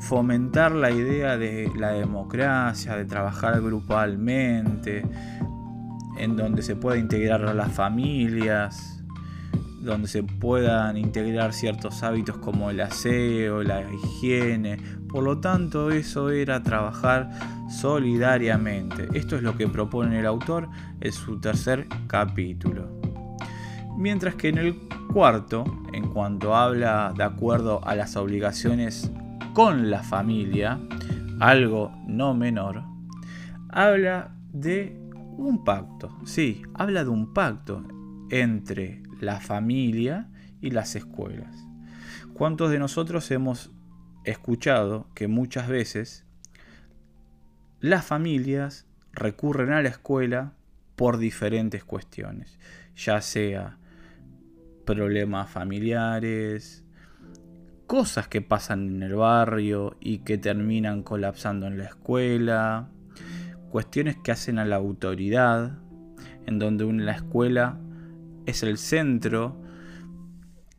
fomentar 0.00 0.72
la 0.72 0.90
idea 0.90 1.36
de 1.36 1.70
la 1.76 1.90
democracia, 1.90 2.96
de 2.96 3.04
trabajar 3.04 3.60
grupalmente, 3.60 5.04
en 6.16 6.36
donde 6.36 6.62
se 6.62 6.76
pueda 6.76 6.96
integrar 6.96 7.44
a 7.44 7.54
las 7.54 7.70
familias, 7.72 8.97
donde 9.88 10.08
se 10.08 10.22
puedan 10.22 10.96
integrar 10.96 11.52
ciertos 11.52 12.02
hábitos 12.02 12.36
como 12.38 12.70
el 12.70 12.80
aseo, 12.80 13.62
la 13.62 13.82
higiene. 13.90 14.78
Por 15.08 15.24
lo 15.24 15.38
tanto, 15.38 15.90
eso 15.90 16.30
era 16.30 16.62
trabajar 16.62 17.30
solidariamente. 17.70 19.08
Esto 19.14 19.36
es 19.36 19.42
lo 19.42 19.56
que 19.56 19.66
propone 19.66 20.20
el 20.20 20.26
autor 20.26 20.68
en 21.00 21.12
su 21.12 21.40
tercer 21.40 21.86
capítulo. 22.06 23.00
Mientras 23.96 24.34
que 24.34 24.48
en 24.48 24.58
el 24.58 24.78
cuarto, 25.12 25.64
en 25.92 26.08
cuanto 26.08 26.54
habla 26.54 27.14
de 27.16 27.24
acuerdo 27.24 27.80
a 27.84 27.94
las 27.94 28.14
obligaciones 28.16 29.10
con 29.54 29.90
la 29.90 30.02
familia, 30.02 30.78
algo 31.40 31.92
no 32.06 32.34
menor, 32.34 32.82
habla 33.70 34.34
de 34.52 35.00
un 35.38 35.64
pacto, 35.64 36.10
sí, 36.24 36.62
habla 36.74 37.04
de 37.04 37.10
un 37.10 37.32
pacto 37.32 37.82
entre 38.30 39.07
la 39.20 39.40
familia 39.40 40.28
y 40.60 40.70
las 40.70 40.96
escuelas. 40.96 41.56
¿Cuántos 42.34 42.70
de 42.70 42.78
nosotros 42.78 43.30
hemos 43.30 43.70
escuchado 44.24 45.08
que 45.14 45.28
muchas 45.28 45.68
veces 45.68 46.26
las 47.80 48.04
familias 48.04 48.86
recurren 49.12 49.72
a 49.72 49.82
la 49.82 49.88
escuela 49.88 50.52
por 50.96 51.18
diferentes 51.18 51.84
cuestiones, 51.84 52.58
ya 52.96 53.20
sea 53.20 53.78
problemas 54.84 55.48
familiares, 55.50 56.84
cosas 57.86 58.28
que 58.28 58.42
pasan 58.42 58.96
en 58.96 59.02
el 59.02 59.14
barrio 59.14 59.96
y 60.00 60.18
que 60.18 60.38
terminan 60.38 61.02
colapsando 61.02 61.66
en 61.66 61.78
la 61.78 61.84
escuela, 61.84 62.88
cuestiones 63.70 64.16
que 64.16 64.32
hacen 64.32 64.58
a 64.58 64.64
la 64.64 64.76
autoridad, 64.76 65.78
en 66.46 66.58
donde 66.58 66.84
la 66.92 67.12
escuela 67.12 67.78
es 68.48 68.62
el 68.62 68.78
centro 68.78 69.56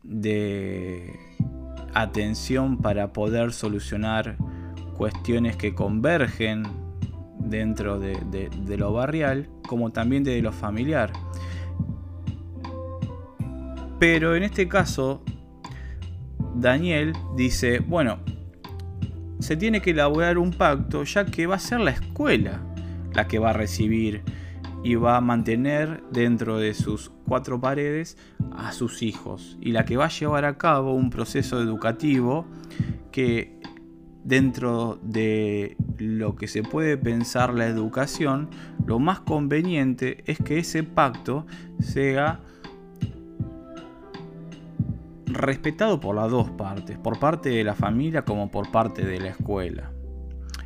de 0.02 1.18
atención 1.94 2.78
para 2.78 3.12
poder 3.12 3.52
solucionar 3.52 4.36
cuestiones 4.96 5.56
que 5.56 5.74
convergen 5.74 6.64
dentro 7.38 8.00
de, 8.00 8.50
lo 8.76 8.92
barrial, 8.92 9.48
como 9.66 9.90
también 9.92 10.24
de 10.24 10.42
lo 10.42 10.52
familiar. 10.52 11.12
Pero 13.98 14.34
en 14.34 14.42
este 14.42 14.66
caso 14.66 15.22
Daniel 16.56 17.12
dice, 17.36 17.78
bueno, 17.78 18.18
se 19.38 19.56
tiene 19.56 19.80
que 19.80 19.90
elaborar 19.90 20.38
un 20.38 20.52
pacto 20.52 21.04
ya 21.04 21.24
que 21.24 21.46
va 21.46 21.54
a 21.54 21.60
ser 21.60 21.80
la 21.80 21.92
escuela 21.92 22.60
la 23.14 23.26
que 23.26 23.38
va 23.38 23.50
a 23.50 23.52
recibir 23.52 24.22
y 24.82 24.94
va 24.94 25.16
a 25.16 25.20
mantener 25.20 26.02
dentro 26.10 26.58
de 26.58 26.74
sus 26.74 27.10
cuatro 27.30 27.60
paredes 27.60 28.16
a 28.56 28.72
sus 28.72 29.02
hijos 29.02 29.56
y 29.60 29.70
la 29.70 29.84
que 29.84 29.96
va 29.96 30.06
a 30.06 30.08
llevar 30.08 30.44
a 30.44 30.58
cabo 30.58 30.94
un 30.94 31.10
proceso 31.10 31.62
educativo 31.62 32.44
que 33.12 33.56
dentro 34.24 34.98
de 35.00 35.76
lo 35.98 36.34
que 36.34 36.48
se 36.48 36.64
puede 36.64 36.96
pensar 36.96 37.54
la 37.54 37.68
educación, 37.68 38.50
lo 38.84 38.98
más 38.98 39.20
conveniente 39.20 40.24
es 40.26 40.38
que 40.38 40.58
ese 40.58 40.82
pacto 40.82 41.46
sea 41.78 42.40
respetado 45.26 46.00
por 46.00 46.16
las 46.16 46.32
dos 46.32 46.50
partes, 46.50 46.98
por 46.98 47.20
parte 47.20 47.50
de 47.50 47.62
la 47.62 47.76
familia 47.76 48.24
como 48.24 48.50
por 48.50 48.72
parte 48.72 49.06
de 49.06 49.20
la 49.20 49.28
escuela. 49.28 49.92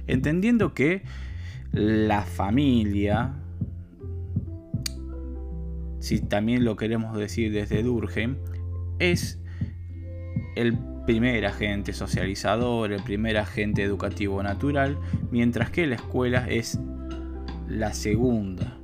Entendiendo 0.07 0.73
que 0.73 1.03
la 1.73 2.23
familia, 2.23 3.35
si 6.05 6.21
también 6.21 6.67
lo 6.67 6.77
queremos 6.77 7.17
decir 7.17 7.51
desde 7.51 7.83
Durkheim, 7.83 8.37
es 8.99 9.41
el 10.55 10.79
primer 11.07 11.47
agente 11.47 11.95
socializador, 11.95 12.93
el 12.93 13.03
primer 13.03 13.39
agente 13.39 13.83
educativo 13.83 14.43
natural, 14.43 14.99
mientras 15.31 15.71
que 15.71 15.87
la 15.87 15.95
escuela 15.95 16.47
es 16.47 16.79
la 17.69 17.95
segunda. 17.95 18.77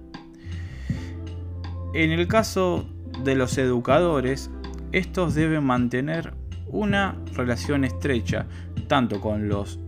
En 1.93 2.11
el 2.11 2.27
caso 2.27 2.89
de 3.23 3.35
los 3.35 3.59
educadores, 3.59 4.51
estos 4.93 5.35
deben 5.35 5.65
mantener 5.65 6.33
una 6.69 7.19
relación 7.35 7.85
estrecha 7.85 8.47
tanto 8.89 9.21
con 9.21 9.51
los 9.51 9.79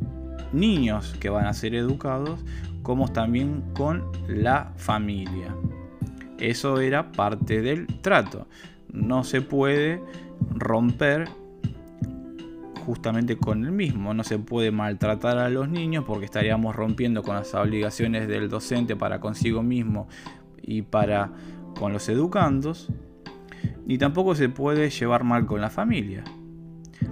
niños 0.52 1.16
que 1.18 1.30
van 1.30 1.46
a 1.46 1.54
ser 1.54 1.74
educados 1.74 2.44
como 2.82 3.10
también 3.10 3.62
con 3.72 4.04
la 4.28 4.74
familia. 4.76 5.56
Eso 6.50 6.80
era 6.80 7.12
parte 7.12 7.62
del 7.62 7.86
trato. 7.86 8.46
No 8.92 9.24
se 9.24 9.42
puede 9.42 10.02
romper 10.50 11.28
justamente 12.84 13.36
con 13.36 13.64
el 13.64 13.72
mismo. 13.72 14.12
No 14.12 14.24
se 14.24 14.38
puede 14.38 14.70
maltratar 14.70 15.38
a 15.38 15.48
los 15.48 15.68
niños 15.68 16.04
porque 16.06 16.24
estaríamos 16.24 16.74
rompiendo 16.74 17.22
con 17.22 17.36
las 17.36 17.54
obligaciones 17.54 18.28
del 18.28 18.48
docente 18.48 18.96
para 18.96 19.20
consigo 19.20 19.62
mismo 19.62 20.08
y 20.62 20.82
para 20.82 21.30
con 21.78 21.92
los 21.92 22.08
educandos 22.08 22.90
ni 23.86 23.98
tampoco 23.98 24.34
se 24.34 24.48
puede 24.48 24.90
llevar 24.90 25.24
mal 25.24 25.46
con 25.46 25.60
la 25.60 25.70
familia, 25.70 26.24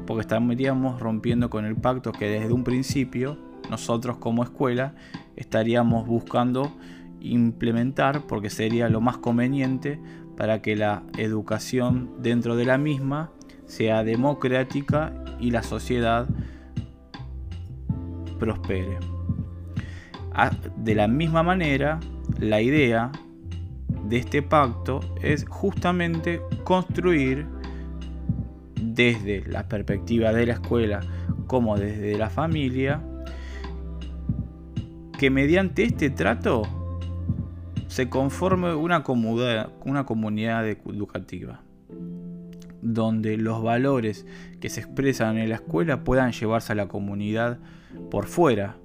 porque 0.06 0.22
estaríamos 0.22 1.00
rompiendo 1.00 1.50
con 1.50 1.64
el 1.64 1.76
pacto 1.76 2.12
que 2.12 2.26
desde 2.26 2.52
un 2.52 2.64
principio 2.64 3.38
nosotros 3.68 4.18
como 4.18 4.42
escuela 4.42 4.94
estaríamos 5.36 6.06
buscando 6.06 6.72
implementar 7.20 8.26
porque 8.26 8.50
sería 8.50 8.88
lo 8.88 9.00
más 9.00 9.18
conveniente 9.18 10.00
para 10.36 10.62
que 10.62 10.76
la 10.76 11.02
educación 11.18 12.10
dentro 12.18 12.56
de 12.56 12.64
la 12.64 12.78
misma 12.78 13.30
sea 13.66 14.02
democrática 14.02 15.12
y 15.38 15.50
la 15.50 15.62
sociedad 15.62 16.28
prospere. 18.38 18.98
De 20.76 20.94
la 20.94 21.08
misma 21.08 21.42
manera, 21.42 22.00
la 22.38 22.60
idea 22.62 23.12
de 24.08 24.16
este 24.16 24.42
pacto 24.42 25.00
es 25.22 25.44
justamente 25.48 26.40
construir 26.64 27.46
desde 28.80 29.44
la 29.46 29.68
perspectiva 29.68 30.32
de 30.32 30.46
la 30.46 30.54
escuela 30.54 31.00
como 31.46 31.76
desde 31.76 32.16
la 32.16 32.30
familia 32.30 33.02
que 35.18 35.30
mediante 35.30 35.84
este 35.84 36.08
trato 36.08 36.79
se 37.90 38.08
conforme 38.08 38.72
una 38.72 39.02
comunidad, 39.02 39.72
una 39.84 40.06
comunidad 40.06 40.64
educativa 40.68 41.60
donde 42.82 43.36
los 43.36 43.64
valores 43.64 44.26
que 44.60 44.68
se 44.68 44.80
expresan 44.80 45.38
en 45.38 45.48
la 45.48 45.56
escuela 45.56 46.04
puedan 46.04 46.30
llevarse 46.30 46.72
a 46.72 46.76
la 46.76 46.86
comunidad 46.86 47.58
por 48.08 48.26
fuera 48.26 48.76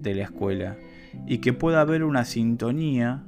de 0.00 0.14
la 0.14 0.22
escuela 0.22 0.76
y 1.26 1.38
que 1.38 1.52
pueda 1.52 1.80
haber 1.80 2.04
una 2.04 2.24
sintonía 2.24 3.24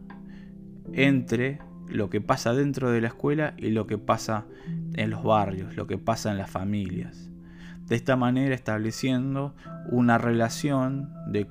entre 0.93 1.59
lo 1.89 2.09
que 2.09 2.21
pasa 2.21 2.55
dentro 2.55 2.93
de 2.93 3.01
la 3.01 3.09
escuela 3.09 3.55
y 3.57 3.71
lo 3.71 3.89
que 3.89 3.99
pasa 3.99 4.47
en 4.95 5.11
los 5.11 5.25
barrios, 5.25 5.75
lo 5.75 5.89
que 5.89 5.99
pasa 5.99 6.31
en 6.31 6.39
las 6.39 6.49
familias. 6.49 7.29
De 7.87 7.97
esta 7.97 8.15
manera 8.15 8.55
estableciendo 8.55 9.57
una 9.91 10.17
relación 10.17 11.13
de, 11.27 11.49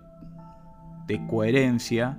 coherencia 1.28 2.18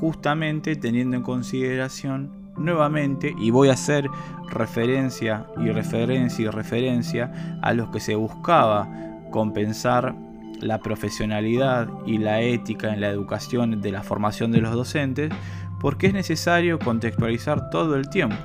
justamente 0.00 0.76
teniendo 0.76 1.16
en 1.16 1.22
consideración 1.22 2.30
nuevamente, 2.56 3.34
y 3.38 3.50
voy 3.50 3.68
a 3.68 3.72
hacer 3.72 4.08
referencia 4.50 5.46
y 5.58 5.70
referencia 5.70 6.44
y 6.44 6.48
referencia 6.48 7.58
a 7.62 7.72
los 7.72 7.90
que 7.90 8.00
se 8.00 8.14
buscaba 8.14 8.88
compensar 9.30 10.14
la 10.60 10.78
profesionalidad 10.78 11.88
y 12.04 12.18
la 12.18 12.40
ética 12.40 12.92
en 12.92 13.00
la 13.00 13.08
educación 13.08 13.80
de 13.80 13.92
la 13.92 14.02
formación 14.02 14.50
de 14.50 14.60
los 14.60 14.72
docentes, 14.72 15.32
porque 15.80 16.08
es 16.08 16.14
necesario 16.14 16.78
contextualizar 16.80 17.70
todo 17.70 17.94
el 17.94 18.08
tiempo. 18.08 18.36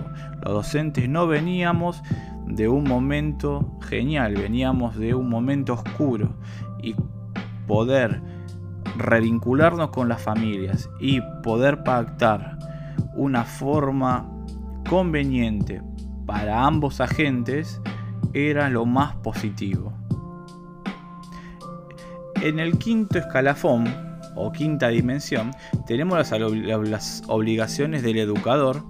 Los 0.43 0.53
docentes 0.53 1.09
no 1.09 1.25
veníamos 1.25 2.03
de 2.45 2.67
un 2.67 2.83
momento 2.83 3.79
genial, 3.81 4.35
veníamos 4.35 4.95
de 4.95 5.15
un 5.15 5.29
momento 5.29 5.73
oscuro 5.73 6.35
y 6.81 6.95
poder 7.65 8.21
revincularnos 8.97 9.89
con 9.89 10.09
las 10.09 10.21
familias 10.21 10.89
y 10.99 11.21
poder 11.41 11.83
pactar 11.83 12.57
una 13.15 13.43
forma 13.43 14.29
conveniente 14.87 15.81
para 16.25 16.65
ambos 16.65 17.01
agentes 17.01 17.81
era 18.33 18.69
lo 18.69 18.85
más 18.85 19.15
positivo. 19.17 19.93
En 22.41 22.59
el 22.59 22.77
quinto 22.77 23.19
escalafón 23.19 23.85
o 24.35 24.51
quinta 24.51 24.89
dimensión 24.89 25.51
tenemos 25.87 26.17
las, 26.17 27.23
obligaciones 27.27 28.03
del 28.03 28.17
educador 28.17 28.83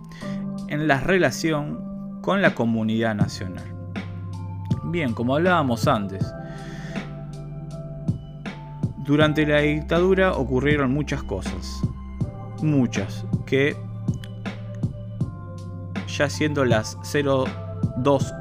en 0.70 0.88
la 0.88 1.00
relación 1.00 2.20
con 2.22 2.42
la 2.42 2.56
comunidad 2.56 3.16
nacional. 3.16 3.66
Bien, 4.86 5.14
como 5.14 5.36
hablábamos 5.36 5.88
antes, 5.88 6.34
durante 9.04 9.46
la 9.46 9.60
dictadura 9.60 10.34
ocurrieron 10.34 10.94
muchas 10.94 11.24
cosas, 11.24 11.82
muchas, 12.62 13.26
que 13.46 13.76
ya 16.08 16.30
siendo 16.30 16.64
las 16.64 16.98
02 17.04 18.34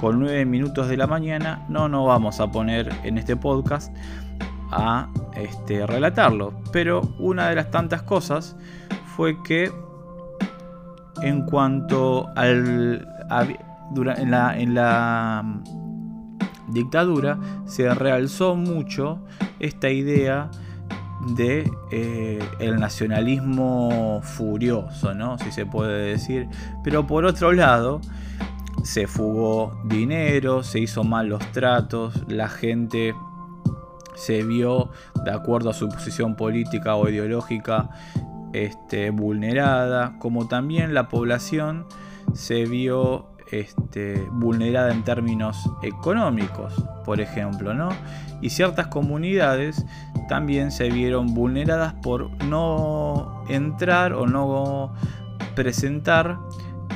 con 0.00 0.20
9 0.20 0.44
minutos 0.44 0.88
de 0.88 0.96
la 0.96 1.06
mañana, 1.06 1.64
no 1.68 1.88
nos 1.88 2.06
vamos 2.06 2.38
a 2.38 2.50
poner 2.50 2.92
en 3.02 3.18
este 3.18 3.34
podcast 3.34 3.94
a 4.70 5.08
este, 5.34 5.84
relatarlo. 5.86 6.52
Pero 6.70 7.00
una 7.18 7.48
de 7.48 7.56
las 7.56 7.70
tantas 7.70 8.02
cosas 8.02 8.56
fue 9.16 9.42
que 9.42 9.72
en 11.22 11.44
cuanto 11.46 12.28
al... 12.36 13.08
en, 14.16 14.30
la, 14.30 14.58
en 14.58 14.74
la 14.74 15.42
mm, 15.44 16.72
dictadura 16.72 17.38
se 17.66 17.92
realzó 17.92 18.54
mucho 18.54 19.18
esta 19.60 19.90
idea 19.90 20.50
de 21.34 21.70
eh, 21.90 22.38
el 22.58 22.76
nacionalismo 22.76 24.20
furioso, 24.22 25.14
¿no? 25.14 25.38
Si 25.38 25.50
se 25.52 25.66
puede 25.66 26.10
decir. 26.10 26.48
Pero 26.84 27.06
por 27.06 27.24
otro 27.24 27.52
lado, 27.52 28.00
se 28.84 29.06
fugó 29.06 29.80
dinero, 29.84 30.62
se 30.62 30.80
hizo 30.80 31.04
mal 31.04 31.28
los 31.28 31.52
tratos, 31.52 32.24
la 32.28 32.48
gente 32.48 33.14
se 34.14 34.42
vio, 34.42 34.90
de 35.24 35.30
acuerdo 35.30 35.70
a 35.70 35.74
su 35.74 35.88
posición 35.88 36.34
política 36.34 36.96
o 36.96 37.08
ideológica, 37.08 37.90
este, 38.52 39.10
vulnerada, 39.10 40.18
como 40.18 40.48
también 40.48 40.94
la 40.94 41.08
población 41.08 41.86
se 42.34 42.64
vio 42.64 43.26
este, 43.50 44.26
vulnerada 44.32 44.92
en 44.92 45.02
términos 45.02 45.70
económicos, 45.82 46.74
por 47.04 47.20
ejemplo, 47.20 47.74
¿no? 47.74 47.88
Y 48.40 48.50
ciertas 48.50 48.88
comunidades 48.88 49.84
también 50.28 50.70
se 50.70 50.90
vieron 50.90 51.34
vulneradas 51.34 51.94
por 51.94 52.30
no 52.44 53.44
entrar 53.48 54.12
o 54.12 54.26
no 54.26 54.94
presentar 55.54 56.38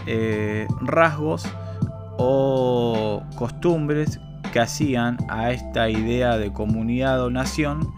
eh, 0.07 0.69
rasgos 0.81 1.45
o 2.19 3.23
costumbres 3.37 4.21
que 4.53 4.61
hacían 4.61 5.17
a 5.29 5.51
esta 5.51 5.89
idea 5.89 6.37
de 6.37 6.53
comunidad 6.53 7.25
o 7.25 7.31
nación 7.31 7.93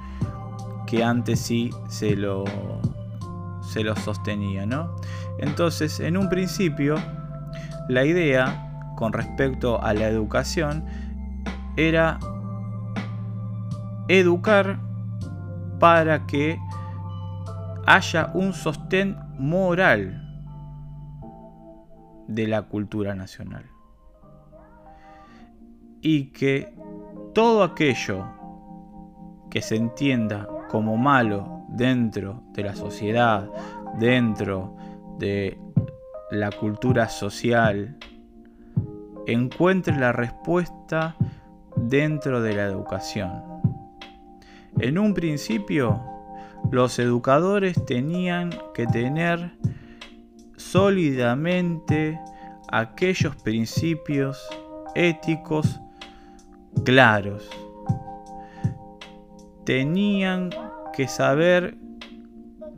que 0.86 1.02
antes 1.02 1.40
sí 1.40 1.70
se 1.88 2.14
lo, 2.14 2.44
se 3.62 3.82
lo 3.82 3.96
sostenía. 3.96 4.64
¿no? 4.64 4.94
Entonces, 5.38 5.98
en 6.00 6.16
un 6.16 6.28
principio, 6.28 6.96
la 7.88 8.04
idea 8.04 8.92
con 8.96 9.12
respecto 9.12 9.82
a 9.82 9.92
la 9.94 10.08
educación 10.08 10.84
era 11.76 12.18
educar 14.08 14.78
para 15.80 16.26
que 16.26 16.58
haya 17.86 18.30
un 18.34 18.52
sostén 18.52 19.16
moral 19.38 20.20
de 22.28 22.46
la 22.46 22.62
cultura 22.62 23.14
nacional. 23.14 23.64
Y 26.00 26.32
que 26.32 26.74
todo 27.34 27.62
aquello 27.62 28.24
que 29.50 29.62
se 29.62 29.76
entienda 29.76 30.48
como 30.68 30.96
malo 30.96 31.64
dentro 31.68 32.42
de 32.52 32.62
la 32.62 32.74
sociedad, 32.74 33.48
dentro 33.98 34.76
de 35.18 35.58
la 36.40 36.50
cultura 36.50 37.08
social, 37.08 37.96
encuentre 39.26 39.96
la 39.96 40.12
respuesta 40.12 41.16
dentro 41.76 42.40
de 42.42 42.54
la 42.54 42.64
educación. 42.64 43.42
En 44.78 44.98
un 44.98 45.14
principio, 45.14 46.02
los 46.70 46.98
educadores 46.98 47.84
tenían 47.86 48.50
que 48.74 48.86
tener 48.86 49.52
sólidamente 50.56 52.18
aquellos 52.70 53.36
principios 53.36 54.42
éticos 54.94 55.80
claros. 56.84 57.48
Tenían 59.64 60.50
que 60.92 61.06
saber 61.08 61.76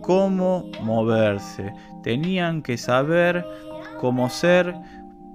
cómo 0.03 0.71
moverse, 0.83 1.73
tenían 2.07 2.62
que 2.62 2.79
saber 2.79 3.45
cómo 3.99 4.31
ser 4.31 4.77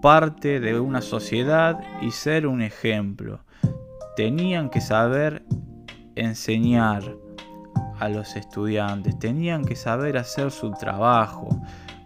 parte 0.02 0.62
de 0.62 0.80
una 0.80 1.02
sociedad 1.02 1.78
y 2.02 2.12
ser 2.12 2.48
un 2.48 2.62
ejemplo. 2.62 3.42
Tenían 4.16 4.70
que 4.70 4.80
saber 4.80 5.44
enseñar 6.16 7.04
a 8.00 8.08
los 8.08 8.38
estudiantes, 8.38 9.20
tenían 9.20 9.66
que 9.66 9.76
saber 9.76 10.16
hacer 10.16 10.50
su 10.50 10.72
trabajo, 10.72 11.50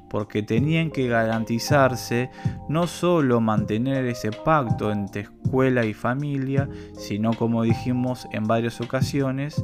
porque 0.09 0.41
tenían 0.41 0.89
que 0.89 1.07
garantizarse 1.09 2.31
no 2.67 2.87
solo 2.87 3.41
mantener 3.41 4.07
ese 4.07 4.31
pacto 4.31 4.91
entre 4.91 5.21
escuela 5.21 5.85
y 5.85 5.93
familia, 5.93 6.67
sino 6.97 7.33
como 7.33 7.61
dijimos 7.61 8.27
en 8.31 8.45
varias 8.45 8.81
ocasiones, 8.81 9.63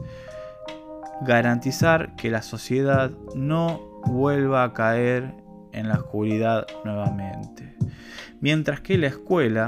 garantizar 1.22 2.16
que 2.16 2.30
la 2.30 2.44
sociedad 2.44 3.10
no 3.34 3.91
vuelva 4.08 4.64
a 4.64 4.74
caer 4.74 5.34
en 5.72 5.88
la 5.88 5.96
oscuridad 5.96 6.68
nuevamente. 6.84 7.76
Mientras 8.40 8.82
que 8.82 8.98
la 8.98 9.08
escuela 9.08 9.68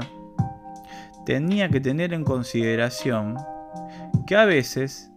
tenía 1.24 1.68
que 1.68 1.80
tener 1.80 2.12
en 2.12 2.24
consideración 2.24 3.36
que 4.26 4.36
a 4.36 4.44
veces 4.44 5.10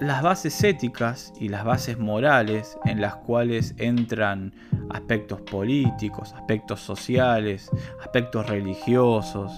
las 0.00 0.22
bases 0.22 0.62
éticas 0.64 1.32
y 1.38 1.48
las 1.48 1.64
bases 1.64 1.98
morales 1.98 2.78
en 2.84 3.00
las 3.00 3.16
cuales 3.16 3.74
entran 3.76 4.54
aspectos 4.88 5.40
políticos, 5.42 6.32
aspectos 6.34 6.80
sociales, 6.80 7.70
aspectos 8.00 8.48
religiosos, 8.48 9.52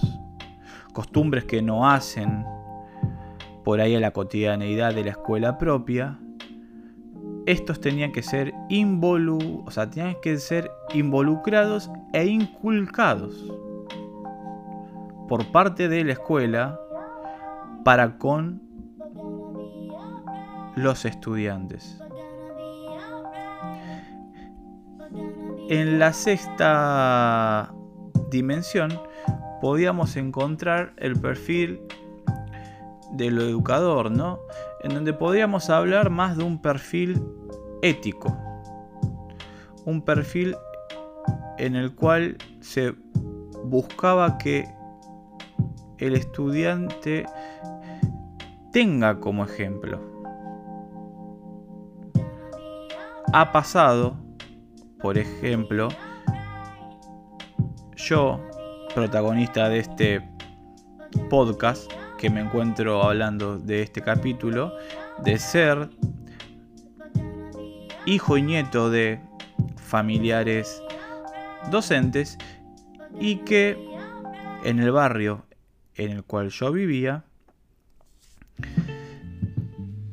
costumbres 0.93 1.45
que 1.45 1.61
no 1.61 1.89
hacen 1.89 2.45
por 3.63 3.79
ahí 3.79 3.95
a 3.95 3.99
la 3.99 4.11
cotidianeidad 4.11 4.93
de 4.93 5.05
la 5.05 5.11
escuela 5.11 5.57
propia, 5.57 6.19
estos 7.45 7.81
tenían 7.81 8.11
que 8.11 8.23
ser, 8.23 8.53
involu 8.69 9.63
o 9.65 9.71
sea, 9.71 9.89
tenían 9.89 10.15
que 10.21 10.37
ser 10.37 10.71
involucrados 10.93 11.89
e 12.13 12.25
inculcados 12.25 13.51
por 15.27 15.45
parte 15.51 15.87
de 15.87 16.03
la 16.03 16.13
escuela 16.13 16.79
para 17.83 18.17
con 18.17 18.61
los 20.75 21.05
estudiantes. 21.05 21.99
En 25.69 25.99
la 25.99 26.13
sexta 26.13 27.73
dimensión 28.29 28.99
podíamos 29.61 30.17
encontrar 30.17 30.93
el 30.97 31.19
perfil 31.19 31.79
del 33.13 33.39
educador, 33.39 34.11
¿no? 34.11 34.39
En 34.83 34.93
donde 34.93 35.13
podríamos 35.13 35.69
hablar 35.69 36.09
más 36.09 36.37
de 36.37 36.43
un 36.43 36.61
perfil 36.61 37.21
ético. 37.81 38.37
Un 39.85 40.01
perfil 40.01 40.55
en 41.57 41.75
el 41.75 41.95
cual 41.95 42.37
se 42.61 42.93
buscaba 43.63 44.37
que 44.37 44.67
el 45.97 46.15
estudiante 46.15 47.25
tenga 48.71 49.19
como 49.19 49.45
ejemplo 49.45 50.13
ha 53.33 53.51
pasado, 53.51 54.15
por 54.99 55.17
ejemplo, 55.17 55.89
yo, 57.95 58.39
protagonista 58.93 59.69
de 59.69 59.79
este 59.79 60.29
podcast, 61.31 61.91
que 62.23 62.29
me 62.29 62.39
encuentro 62.39 63.03
hablando 63.03 63.59
de 63.59 63.81
este 63.81 64.01
capítulo, 64.01 64.73
de 65.25 65.37
ser 65.37 65.89
hijo 68.05 68.37
y 68.37 68.41
nieto 68.41 68.89
de 68.89 69.19
familiares 69.75 70.81
docentes 71.69 72.37
y 73.19 73.39
que 73.39 73.77
en 74.63 74.79
el 74.79 74.91
barrio 74.91 75.45
en 75.95 76.11
el 76.11 76.23
cual 76.23 76.47
yo 76.47 76.71
vivía, 76.71 77.25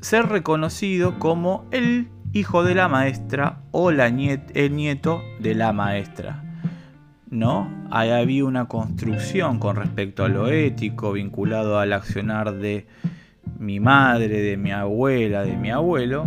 ser 0.01 0.27
reconocido 0.27 1.21
como 1.21 1.69
el 1.71 2.09
hijo 2.33 2.65
de 2.65 2.75
la 2.75 2.89
maestra 2.89 3.63
o 3.71 3.93
la 3.93 4.09
el 4.09 4.75
nieto 4.75 5.23
de 5.39 5.55
la 5.55 5.73
maestra. 5.73 6.50
¿No? 7.31 7.71
Ahí 7.91 8.11
había 8.11 8.45
una 8.45 8.67
construcción 8.67 9.59
con 9.59 9.77
respecto 9.77 10.25
a 10.25 10.29
lo 10.29 10.49
ético 10.49 11.13
vinculado 11.13 11.79
al 11.79 11.93
accionar 11.93 12.55
de 12.55 12.87
mi 13.59 13.79
madre, 13.79 14.41
de 14.41 14.57
mi 14.57 14.73
abuela, 14.73 15.43
de 15.43 15.57
mi 15.57 15.71
abuelo, 15.71 16.27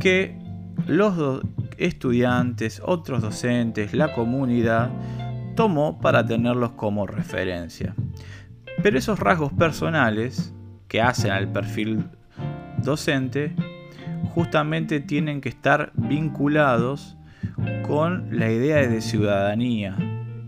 que 0.00 0.36
los 0.86 1.42
estudiantes, 1.76 2.80
otros 2.84 3.22
docentes, 3.22 3.92
la 3.92 4.12
comunidad 4.12 4.90
tomó 5.56 6.00
para 6.00 6.24
tenerlos 6.26 6.72
como 6.72 7.06
referencia. 7.06 7.94
Pero 8.82 8.98
esos 8.98 9.18
rasgos 9.18 9.52
personales 9.52 10.54
que 10.88 11.00
hacen 11.00 11.30
al 11.30 11.50
perfil 11.52 12.04
docente 12.82 13.54
justamente 14.34 15.00
tienen 15.00 15.40
que 15.40 15.48
estar 15.48 15.92
vinculados 15.94 17.16
con 17.86 18.36
la 18.36 18.50
idea 18.50 18.76
de 18.76 19.00
ciudadanía, 19.00 19.96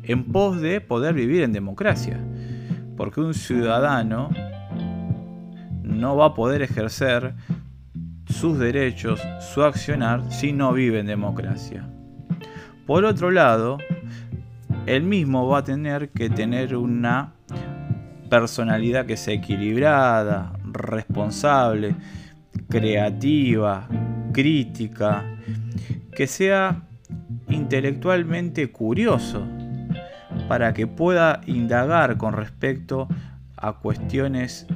en 0.07 0.25
pos 0.25 0.61
de 0.61 0.81
poder 0.81 1.15
vivir 1.15 1.43
en 1.43 1.53
democracia. 1.53 2.19
Porque 2.97 3.21
un 3.21 3.35
ciudadano 3.35 4.31
no 5.83 6.17
va 6.17 6.27
a 6.27 6.35
poder 6.35 6.63
ejercer 6.63 7.35
sus 8.27 8.59
derechos, 8.59 9.21
su 9.41 9.63
accionar, 9.63 10.33
si 10.33 10.53
no 10.53 10.73
vive 10.73 11.01
en 11.01 11.07
democracia. 11.07 11.89
Por 12.87 13.05
otro 13.05 13.31
lado, 13.31 13.79
él 14.87 15.03
mismo 15.03 15.49
va 15.49 15.59
a 15.59 15.65
tener 15.65 16.11
que 16.11 16.31
tener 16.31 16.77
una 16.77 17.33
personalidad 18.29 19.07
que 19.07 19.17
sea 19.17 19.35
equilibrada, 19.35 20.53
responsable, 20.65 21.95
creativa, 22.69 23.89
crítica, 24.33 25.25
que 26.15 26.27
sea 26.27 26.83
intelectualmente 27.49 28.71
curioso, 28.71 29.47
para 30.49 30.75
que 30.75 30.87
pueda 30.87 31.41
indagar 31.47 32.17
con 32.17 32.33
respecto 32.35 33.09
a 33.57 33.75
cuestiones 33.75 34.67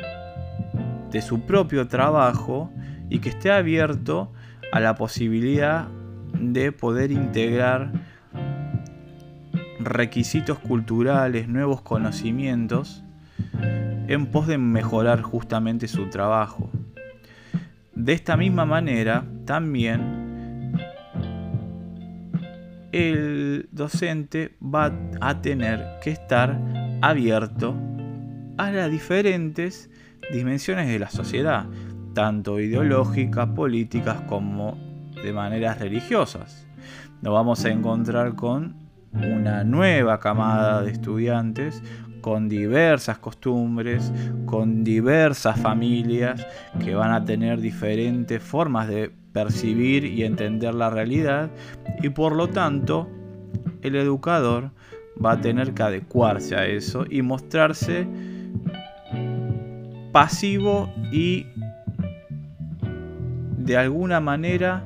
de 1.11 1.23
su 1.23 1.41
propio 1.43 1.89
trabajo 1.89 2.71
y 3.09 3.19
que 3.19 3.31
esté 3.31 3.51
abierto 3.51 4.33
a 4.73 4.81
la 4.81 4.95
posibilidad 4.95 5.89
de 6.33 6.73
poder 6.73 7.11
integrar 7.11 7.93
requisitos 9.81 10.59
culturales, 10.59 11.49
nuevos 11.49 11.83
conocimientos 11.83 13.03
en 14.09 14.27
pos 14.27 14.47
de 14.47 14.59
mejorar 14.59 15.23
justamente 15.23 15.89
su 15.89 16.11
trabajo. 16.11 16.71
De 17.95 18.13
esta 18.13 18.37
misma 18.37 18.65
manera, 18.65 19.25
también 19.45 20.20
el 22.93 23.69
docente 23.73 24.57
va 24.63 24.93
a 25.21 25.41
tener 25.41 25.99
que 26.03 26.11
estar 26.11 26.61
abierto 27.03 27.75
a 28.59 28.71
las 28.71 28.91
diferentes 28.91 29.91
dimensiones 30.33 30.89
de 30.89 30.99
la 30.99 31.11
sociedad, 31.11 31.67
tanto 32.15 32.61
ideológicas, 32.61 33.49
políticas 33.49 34.21
como 34.23 34.77
de 35.23 35.33
maneras 35.33 35.79
religiosas. 35.79 36.67
Nos 37.23 37.35
vamos 37.35 37.65
a 37.65 37.71
encontrar 37.71 38.35
con 38.35 38.77
una 39.13 39.65
nueva 39.65 40.21
camada 40.21 40.83
de 40.83 40.93
estudiantes 40.93 41.83
con 42.21 42.49
diversas 42.49 43.19
costumbres, 43.19 44.13
con 44.47 44.85
diversas 44.85 45.59
familias 45.59 46.47
que 46.85 46.95
van 46.95 47.13
a 47.13 47.25
tener 47.25 47.61
diferentes 47.61 48.43
formas 48.43 48.89
de 48.89 49.13
percibir 49.33 50.05
y 50.05 50.25
entender 50.25 50.75
la 50.75 50.91
realidad 50.91 51.51
y 52.03 52.09
por 52.11 52.35
lo 52.35 52.49
tanto 52.49 53.09
el 53.83 53.97
educador 53.97 54.71
va 55.25 55.33
a 55.33 55.41
tener 55.41 55.75
que 55.75 55.83
adecuarse 55.83 56.57
a 56.57 56.67
eso 56.67 57.05
y 57.09 57.23
mostrarse 57.23 58.07
pasivo 60.13 60.93
y 61.13 61.47
de 63.59 63.77
alguna 63.77 64.21
manera 64.21 64.85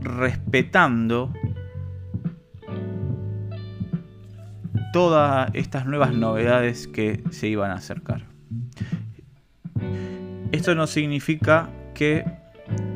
respetando 0.00 1.32
todas 4.92 5.50
estas 5.54 5.86
nuevas 5.86 6.12
novedades 6.12 6.88
que 6.88 7.22
se 7.30 7.48
iban 7.48 7.70
a 7.70 7.74
acercar. 7.74 8.24
Esto 10.50 10.74
no 10.74 10.86
significa 10.88 11.70
que 11.94 12.24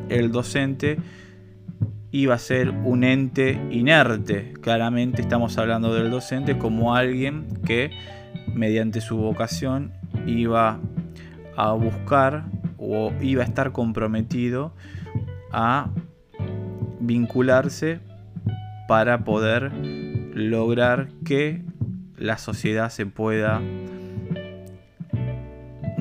el 0.09 0.31
docente 0.31 0.97
iba 2.11 2.35
a 2.35 2.39
ser 2.39 2.69
un 2.69 3.03
ente 3.03 3.59
inerte. 3.71 4.53
Claramente 4.61 5.21
estamos 5.21 5.57
hablando 5.57 5.93
del 5.93 6.09
docente 6.09 6.57
como 6.57 6.95
alguien 6.95 7.45
que 7.65 7.91
mediante 8.53 9.01
su 9.01 9.17
vocación 9.17 9.91
iba 10.25 10.79
a 11.57 11.71
buscar 11.73 12.45
o 12.77 13.11
iba 13.21 13.43
a 13.43 13.45
estar 13.45 13.71
comprometido 13.71 14.73
a 15.51 15.89
vincularse 16.99 17.99
para 18.87 19.23
poder 19.23 19.73
lograr 19.73 21.09
que 21.25 21.63
la 22.17 22.37
sociedad 22.37 22.89
se 22.89 23.05
pueda 23.05 23.61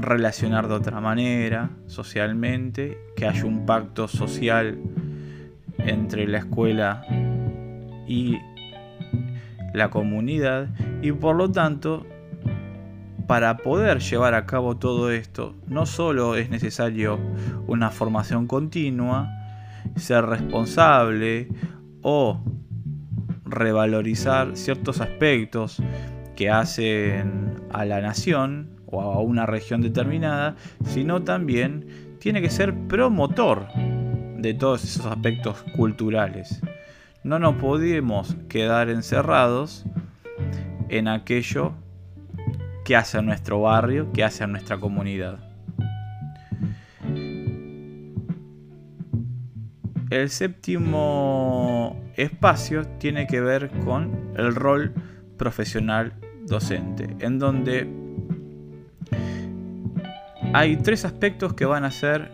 relacionar 0.05 0.69
de 0.69 0.75
otra 0.75 1.01
manera 1.01 1.71
socialmente, 1.87 2.99
que 3.17 3.27
haya 3.27 3.45
un 3.45 3.67
pacto 3.67 4.09
social 4.09 4.79
entre 5.79 6.27
la 6.27 6.39
escuela 6.39 7.05
y 8.07 8.39
la 9.73 9.91
comunidad. 9.91 10.69
Y 11.03 11.13
por 11.13 11.37
lo 11.37 11.51
tanto 11.51 12.07
para 13.27 13.57
poder 13.57 14.01
llevar 14.01 14.35
a 14.35 14.47
cabo 14.47 14.77
todo 14.77 15.11
esto 15.11 15.55
no 15.67 15.87
solo 15.87 16.37
es 16.37 16.51
necesario 16.51 17.19
una 17.67 17.91
formación 17.91 18.47
continua, 18.47 19.31
ser 19.97 20.27
responsable 20.27 21.49
o 22.03 22.43
revalorizar 23.45 24.57
ciertos 24.57 25.01
aspectos 25.01 25.83
que 26.37 26.51
hacen 26.51 27.55
a 27.73 27.85
la 27.85 28.01
nación 28.01 28.74
o 28.95 29.13
a 29.13 29.21
una 29.21 29.47
región 29.47 29.81
determinada, 29.81 30.57
sino 30.85 31.23
también 31.23 32.17
tiene 32.19 32.41
que 32.41 32.51
ser 32.51 32.75
promotor 32.89 33.67
de 34.39 34.55
todos 34.55 34.85
esos 34.85 35.07
aspectos 35.07 35.65
culturales. 35.77 36.61
No 37.23 37.39
nos 37.39 37.57
podemos 37.57 38.37
quedar 38.49 38.91
encerrados 38.91 39.85
en 40.89 41.09
aquello 41.09 41.73
que 42.85 42.97
hace 42.97 43.19
a 43.19 43.23
nuestro 43.23 43.63
barrio, 43.63 44.13
que 44.13 44.23
hace 44.23 44.45
a 44.45 44.47
nuestra 44.47 44.79
comunidad. 44.79 45.39
El 50.11 50.31
séptimo 50.31 52.01
espacio 52.17 52.87
tiene 52.99 53.27
que 53.27 53.41
ver 53.41 53.71
con 53.85 54.33
el 54.37 54.55
rol 54.55 54.93
profesional 55.37 56.13
docente, 56.47 57.17
en 57.21 57.39
donde 57.39 57.89
hay 60.53 60.77
tres 60.77 61.05
aspectos 61.05 61.55
que 61.55 61.65
van 61.65 61.85
a 61.85 61.91
ser 61.91 62.31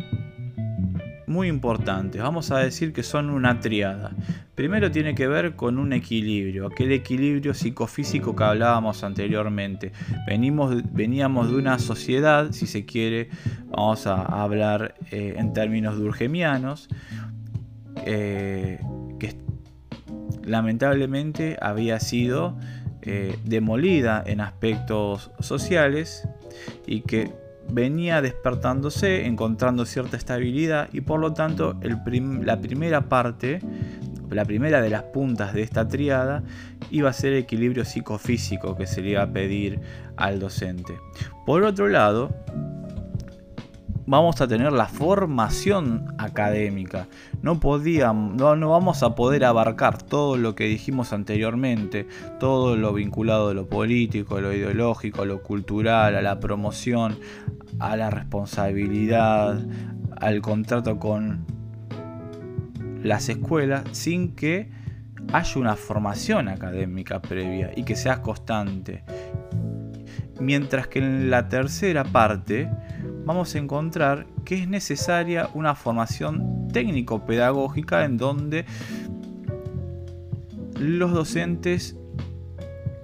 muy 1.26 1.48
importantes. 1.48 2.20
Vamos 2.20 2.50
a 2.50 2.58
decir 2.58 2.92
que 2.92 3.02
son 3.02 3.30
una 3.30 3.60
triada. 3.60 4.10
Primero 4.54 4.90
tiene 4.90 5.14
que 5.14 5.26
ver 5.26 5.54
con 5.54 5.78
un 5.78 5.92
equilibrio, 5.92 6.66
aquel 6.66 6.92
equilibrio 6.92 7.54
psicofísico 7.54 8.36
que 8.36 8.44
hablábamos 8.44 9.04
anteriormente. 9.04 9.92
Venimos, 10.26 10.82
veníamos 10.92 11.50
de 11.50 11.56
una 11.56 11.78
sociedad, 11.78 12.50
si 12.52 12.66
se 12.66 12.84
quiere, 12.84 13.30
vamos 13.70 14.06
a 14.06 14.22
hablar 14.22 14.96
eh, 15.12 15.36
en 15.38 15.54
términos 15.54 15.96
durgemianos, 15.96 16.88
eh, 18.04 18.80
que 19.18 19.34
lamentablemente 20.44 21.56
había 21.62 22.00
sido 22.00 22.58
eh, 23.02 23.38
demolida 23.44 24.22
en 24.26 24.42
aspectos 24.42 25.30
sociales 25.38 26.28
y 26.86 27.02
que 27.02 27.32
venía 27.68 28.20
despertándose, 28.20 29.26
encontrando 29.26 29.84
cierta 29.84 30.16
estabilidad 30.16 30.88
y 30.92 31.02
por 31.02 31.20
lo 31.20 31.32
tanto 31.32 31.78
la 31.82 32.60
primera 32.60 33.08
parte, 33.08 33.60
la 34.30 34.44
primera 34.44 34.80
de 34.80 34.90
las 34.90 35.04
puntas 35.04 35.54
de 35.54 35.62
esta 35.62 35.86
triada 35.86 36.42
iba 36.90 37.10
a 37.10 37.12
ser 37.12 37.32
el 37.32 37.40
equilibrio 37.40 37.84
psicofísico 37.84 38.76
que 38.76 38.86
se 38.86 39.02
le 39.02 39.10
iba 39.10 39.22
a 39.22 39.32
pedir 39.32 39.80
al 40.16 40.40
docente. 40.40 40.94
Por 41.46 41.62
otro 41.62 41.88
lado, 41.88 42.34
vamos 44.10 44.40
a 44.40 44.48
tener 44.48 44.72
la 44.72 44.86
formación 44.86 46.16
académica. 46.18 47.06
No, 47.42 47.60
podíamos, 47.60 48.34
no, 48.34 48.68
vamos 48.68 49.04
a 49.04 49.14
poder 49.14 49.44
abarcar 49.44 50.02
todo 50.02 50.36
lo 50.36 50.56
que 50.56 50.64
dijimos 50.64 51.12
anteriormente, 51.12 52.08
todo 52.40 52.76
lo 52.76 52.92
vinculado 52.92 53.50
a 53.50 53.54
lo 53.54 53.68
político, 53.68 54.40
lo 54.40 54.52
ideológico, 54.52 55.24
lo 55.24 55.44
cultural, 55.44 56.16
a 56.16 56.22
la 56.22 56.40
promoción, 56.40 57.20
a 57.78 57.96
la 57.96 58.10
responsabilidad, 58.10 59.64
al 60.16 60.42
contrato 60.42 60.98
con 60.98 61.46
las 63.04 63.28
escuelas, 63.28 63.84
sin 63.92 64.34
que 64.34 64.72
haya 65.32 65.60
una 65.60 65.76
formación 65.76 66.48
académica 66.48 67.22
previa 67.22 67.70
y 67.76 67.84
que 67.84 67.94
sea 67.94 68.22
constante. 68.22 69.04
Mientras 70.40 70.88
que 70.88 70.98
en 70.98 71.30
la 71.30 71.48
tercera 71.48 72.02
parte 72.02 72.68
vamos 73.30 73.54
a 73.54 73.58
encontrar 73.58 74.26
que 74.44 74.56
es 74.56 74.66
necesaria 74.66 75.50
una 75.54 75.76
formación 75.76 76.66
técnico-pedagógica 76.72 78.04
en 78.04 78.16
donde 78.16 78.64
los 80.76 81.12
docentes 81.12 81.96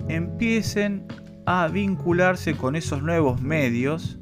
empiecen 0.08 1.06
a 1.44 1.68
vincularse 1.68 2.56
con 2.56 2.74
esos 2.74 3.04
nuevos 3.04 3.40
medios 3.40 4.18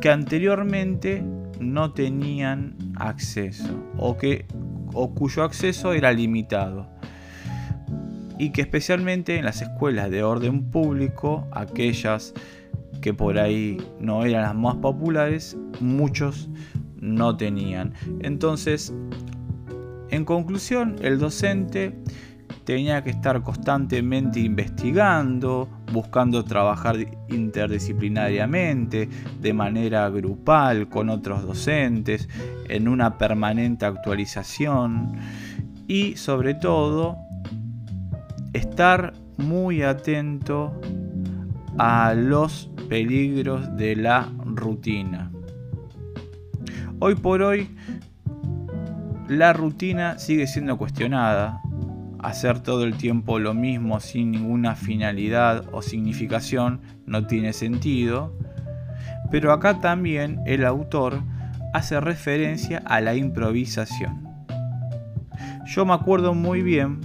que 0.00 0.10
anteriormente 0.10 1.24
no 1.58 1.92
tenían 1.92 2.76
acceso 2.94 3.74
o, 3.98 4.16
que, 4.16 4.46
o 4.94 5.12
cuyo 5.12 5.42
acceso 5.42 5.92
era 5.92 6.12
limitado 6.12 6.86
y 8.38 8.50
que 8.50 8.60
especialmente 8.60 9.38
en 9.38 9.44
las 9.44 9.60
escuelas 9.60 10.08
de 10.12 10.22
orden 10.22 10.70
público, 10.70 11.48
aquellas 11.50 12.32
que 13.00 13.14
por 13.14 13.38
ahí 13.38 13.78
no 14.00 14.24
eran 14.24 14.42
las 14.42 14.54
más 14.54 14.76
populares, 14.76 15.56
muchos 15.80 16.48
no 17.00 17.36
tenían. 17.36 17.94
Entonces, 18.20 18.94
en 20.10 20.24
conclusión, 20.24 20.96
el 21.02 21.18
docente 21.18 21.96
tenía 22.64 23.02
que 23.02 23.10
estar 23.10 23.42
constantemente 23.42 24.40
investigando, 24.40 25.68
buscando 25.92 26.44
trabajar 26.44 26.96
interdisciplinariamente, 27.28 29.08
de 29.40 29.52
manera 29.52 30.08
grupal, 30.10 30.88
con 30.88 31.08
otros 31.08 31.44
docentes, 31.44 32.28
en 32.68 32.88
una 32.88 33.18
permanente 33.18 33.84
actualización 33.84 35.16
y 35.88 36.16
sobre 36.16 36.54
todo 36.54 37.16
estar 38.52 39.14
muy 39.38 39.82
atento 39.82 40.78
a 41.78 42.14
los 42.14 42.71
peligros 42.92 43.74
de 43.78 43.96
la 43.96 44.30
rutina. 44.44 45.30
Hoy 46.98 47.14
por 47.14 47.40
hoy 47.40 47.70
la 49.28 49.54
rutina 49.54 50.18
sigue 50.18 50.46
siendo 50.46 50.76
cuestionada. 50.76 51.62
Hacer 52.18 52.60
todo 52.60 52.84
el 52.84 52.98
tiempo 52.98 53.38
lo 53.38 53.54
mismo 53.54 53.98
sin 53.98 54.32
ninguna 54.32 54.74
finalidad 54.74 55.64
o 55.72 55.80
significación 55.80 56.82
no 57.06 57.26
tiene 57.26 57.54
sentido. 57.54 58.36
Pero 59.30 59.52
acá 59.52 59.80
también 59.80 60.40
el 60.44 60.62
autor 60.66 61.22
hace 61.72 61.98
referencia 61.98 62.82
a 62.84 63.00
la 63.00 63.14
improvisación. 63.14 64.28
Yo 65.64 65.86
me 65.86 65.94
acuerdo 65.94 66.34
muy 66.34 66.60
bien 66.60 67.00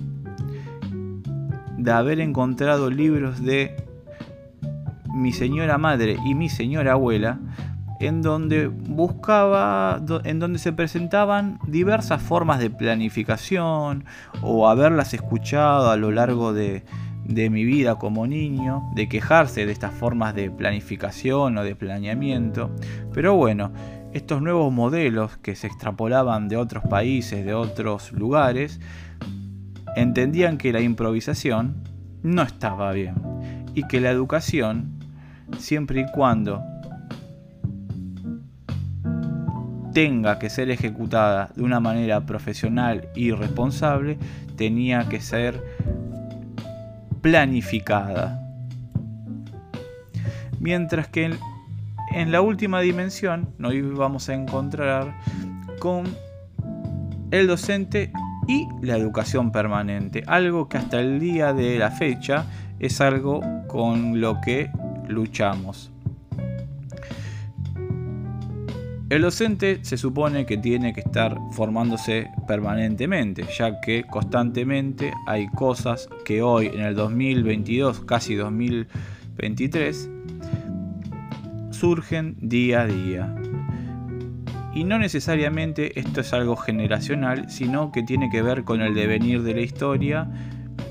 de 1.78 1.92
haber 1.94 2.20
encontrado 2.20 2.90
libros 2.90 3.42
de 3.42 3.87
mi 5.18 5.34
señora 5.34 5.78
madre 5.78 6.18
y 6.26 6.36
mi 6.36 6.50
señora 6.50 6.94
abuela, 6.94 7.40
en 8.00 8.22
donde 8.22 8.68
buscaba, 8.68 10.00
en 10.24 10.40
donde 10.40 10.60
se 10.60 10.72
presentaban 10.72 11.60
diversas 11.68 12.22
formas 12.22 12.60
de 12.60 12.70
planificación 12.70 14.06
o 14.42 14.70
haberlas 14.70 15.14
escuchado 15.14 15.90
a 15.90 15.98
lo 15.98 16.12
largo 16.12 16.54
de, 16.54 16.84
de 17.26 17.50
mi 17.50 17.66
vida 17.66 17.96
como 17.96 18.28
niño, 18.28 18.84
de 18.94 19.10
quejarse 19.10 19.66
de 19.66 19.72
estas 19.72 19.94
formas 19.94 20.36
de 20.36 20.52
planificación 20.52 21.58
o 21.58 21.64
de 21.64 21.76
planeamiento. 21.76 22.70
Pero 23.14 23.36
bueno, 23.36 23.72
estos 24.14 24.42
nuevos 24.42 24.72
modelos 24.72 25.38
que 25.38 25.56
se 25.56 25.68
extrapolaban 25.68 26.48
de 26.48 26.58
otros 26.58 26.84
países, 26.84 27.46
de 27.46 27.54
otros 27.54 28.12
lugares, 28.12 28.80
entendían 29.96 30.58
que 30.58 30.72
la 30.72 30.82
improvisación 30.82 31.84
no 32.22 32.44
estaba 32.44 32.92
bien 32.92 33.16
y 33.74 33.84
que 33.84 34.00
la 34.00 34.10
educación 34.10 34.97
siempre 35.58 36.02
y 36.02 36.12
cuando 36.12 36.62
tenga 39.98 40.38
que 40.38 40.50
ser 40.52 40.70
ejecutada 40.70 41.50
de 41.56 41.64
una 41.64 41.80
manera 41.80 42.26
profesional 42.26 43.10
y 43.16 43.32
responsable, 43.32 44.20
tenía 44.56 45.10
que 45.10 45.20
ser 45.20 45.60
planificada. 47.22 48.48
Mientras 50.60 51.08
que 51.08 51.36
en, 52.14 52.32
la 52.32 52.42
última 52.42 52.82
dimensión 52.82 53.50
nos 53.58 53.74
vamos 53.98 54.30
a 54.30 54.36
encontrar 54.36 55.16
con 55.80 56.06
el 57.32 57.48
docente 57.48 58.12
y 58.48 58.68
la 58.82 58.98
educación 58.98 59.52
permanente, 59.52 60.24
algo 60.28 60.70
que 60.70 60.78
hasta 60.78 61.00
el 61.00 61.20
día 61.20 61.54
de 61.54 61.80
la 61.80 61.90
fecha 61.90 62.46
es 62.80 63.02
algo 63.02 63.42
con 63.68 64.22
lo 64.22 64.42
que 64.42 64.70
luchamos. 65.08 65.92
El 69.10 69.22
docente 69.22 69.80
se 69.84 69.96
supone 69.96 70.46
que 70.46 70.58
tiene 70.58 70.92
que 70.92 71.00
estar 71.00 71.38
formándose 71.54 72.30
permanentemente, 72.46 73.46
ya 73.58 73.80
que 73.80 74.04
constantemente 74.04 75.14
hay 75.26 75.48
cosas 75.48 76.10
que 76.26 76.42
hoy 76.42 76.68
en 76.68 76.82
el 76.82 76.94
2022, 76.94 78.02
casi 78.02 78.36
2023, 78.36 80.10
surgen 81.72 82.36
día 82.42 82.82
a 82.82 82.88
día. 82.88 83.34
Y 84.76 84.84
no 84.84 85.00
necesariamente 85.00 85.98
esto 85.98 86.20
es 86.20 86.34
algo 86.34 86.58
generacional, 86.58 87.50
sino 87.50 87.94
que 87.94 88.04
tiene 88.04 88.30
que 88.30 88.42
ver 88.42 88.66
con 88.66 88.82
el 88.82 88.94
devenir 88.94 89.42
de 89.42 89.54
la 89.54 89.62
historia 89.62 90.30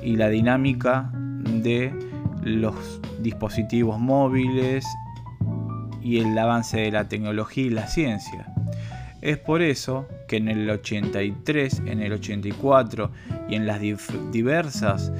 y 0.02 0.16
la 0.16 0.30
dinámica 0.30 1.10
de 1.12 1.92
los 2.42 3.00
dispositivos 3.26 3.98
móviles 3.98 4.86
y 6.00 6.20
el 6.20 6.38
avance 6.38 6.78
de 6.78 6.92
la 6.92 7.08
tecnología 7.08 7.64
y 7.64 7.70
la 7.70 7.88
ciencia. 7.88 8.46
Es 9.20 9.38
por 9.38 9.62
eso 9.62 10.06
que 10.28 10.36
en 10.36 10.48
el 10.48 10.70
83, 10.70 11.82
en 11.86 12.00
el 12.00 12.12
84 12.12 13.10
y 13.48 13.56
en 13.56 13.66
las 13.66 13.80
diversas 13.80 15.12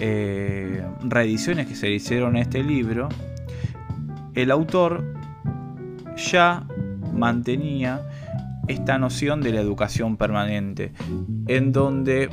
eh, 0.00 0.84
reediciones 1.02 1.68
que 1.68 1.76
se 1.76 1.88
hicieron 1.90 2.34
a 2.34 2.40
este 2.40 2.64
libro, 2.64 3.08
el 4.34 4.50
autor 4.50 5.04
ya 6.16 6.66
mantenía 7.12 8.02
esta 8.66 8.98
noción 8.98 9.40
de 9.40 9.52
la 9.52 9.60
educación 9.60 10.16
permanente, 10.16 10.92
en 11.46 11.70
donde 11.70 12.30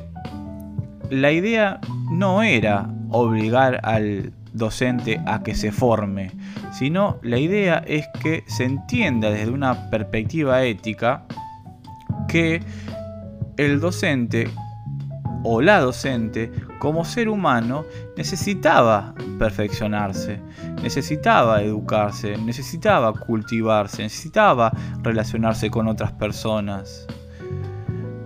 la 1.12 1.32
idea 1.32 1.80
no 2.12 2.42
era 2.42 2.90
obligar 3.10 3.80
al 3.84 4.34
docente 4.54 5.20
a 5.26 5.44
que 5.44 5.56
se 5.56 5.72
forme, 5.72 6.32
sino 6.72 7.20
la 7.22 7.38
idea 7.38 7.84
es 7.88 8.06
que 8.22 8.44
se 8.48 8.66
entienda 8.66 9.30
desde 9.30 9.52
una 9.52 9.90
perspectiva 9.90 10.64
ética 10.64 11.26
que 12.28 12.62
el 13.58 13.80
docente 13.80 14.50
o 15.44 15.62
la 15.62 15.80
docente 15.80 16.52
como 16.80 17.06
ser 17.06 17.30
humano 17.30 17.86
necesitaba 18.18 19.14
perfeccionarse, 19.40 20.40
necesitaba 20.82 21.62
educarse, 21.62 22.38
necesitaba 22.38 23.14
cultivarse, 23.14 24.04
necesitaba 24.04 24.72
relacionarse 25.02 25.70
con 25.70 25.88
otras 25.88 26.12
personas 26.12 27.08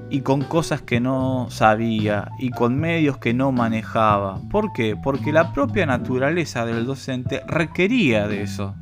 y 0.10 0.22
con 0.22 0.41
cosas 0.41 0.82
que 0.82 0.99
no 0.99 1.47
sabía 1.49 2.32
y 2.38 2.51
con 2.51 2.78
medios 2.78 3.18
que 3.18 3.34
no 3.34 3.51
manejaba. 3.51 4.39
¿Por 4.51 4.72
qué? 4.74 4.95
Porque 4.95 5.32
la 5.32 5.51
propia 5.53 5.86
naturaleza 5.86 6.66
del 6.66 6.86
docente 6.86 7.41
requería 7.47 8.28
de 8.28 8.43
eso, 8.43 8.76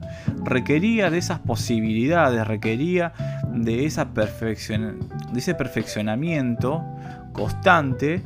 requería 0.44 1.10
de 1.10 1.18
esas 1.18 1.40
posibilidades, 1.40 2.46
requería 2.46 3.14
de, 3.54 3.86
esa 3.86 4.06
de 4.06 5.00
ese 5.36 5.56
perfeccionamiento 5.56 6.84
constante 7.32 8.22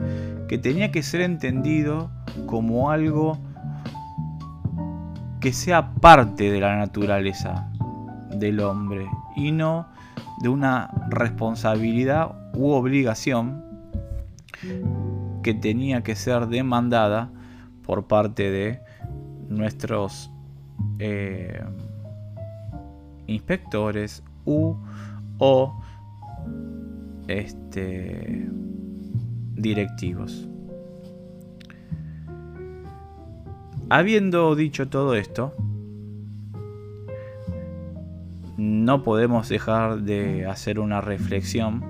que 0.48 0.58
tenía 0.58 0.92
que 0.92 1.04
ser 1.04 1.22
entendido 1.22 2.12
como 2.46 2.92
algo 2.92 3.38
que 5.40 5.54
sea 5.54 5.92
parte 5.94 6.52
de 6.52 6.60
la 6.60 6.76
naturaleza 6.78 7.70
del 8.32 8.60
hombre 8.60 9.08
y 9.36 9.52
no 9.52 9.88
de 10.42 10.50
una 10.50 10.90
responsabilidad 11.10 12.52
u 12.54 12.70
obligación 12.72 13.64
que 15.44 15.54
tenía 15.54 16.04
que 16.04 16.16
ser 16.16 16.48
demandada 16.48 17.32
por 17.84 18.08
parte 18.08 18.52
de 18.52 18.82
nuestros 19.50 20.32
eh, 21.00 21.64
inspectores 23.28 24.24
u 24.46 24.76
o 25.38 25.80
este, 27.28 28.48
directivos. 29.56 30.50
Habiendo 33.90 34.56
dicho 34.56 34.90
todo 34.90 35.16
esto, 35.16 35.54
no 38.88 39.04
podemos 39.04 39.50
dejar 39.50 40.04
de 40.04 40.46
hacer 40.46 40.80
una 40.80 41.02
reflexión 41.02 41.84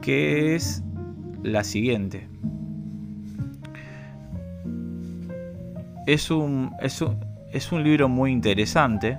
que 0.00 0.54
es 0.54 0.84
la 1.42 1.64
siguiente. 1.64 2.28
Es 6.06 6.30
un, 6.30 6.70
es 6.80 7.02
un, 7.02 7.18
es 7.50 7.72
un 7.72 7.82
libro 7.82 8.08
muy 8.08 8.30
interesante, 8.30 9.18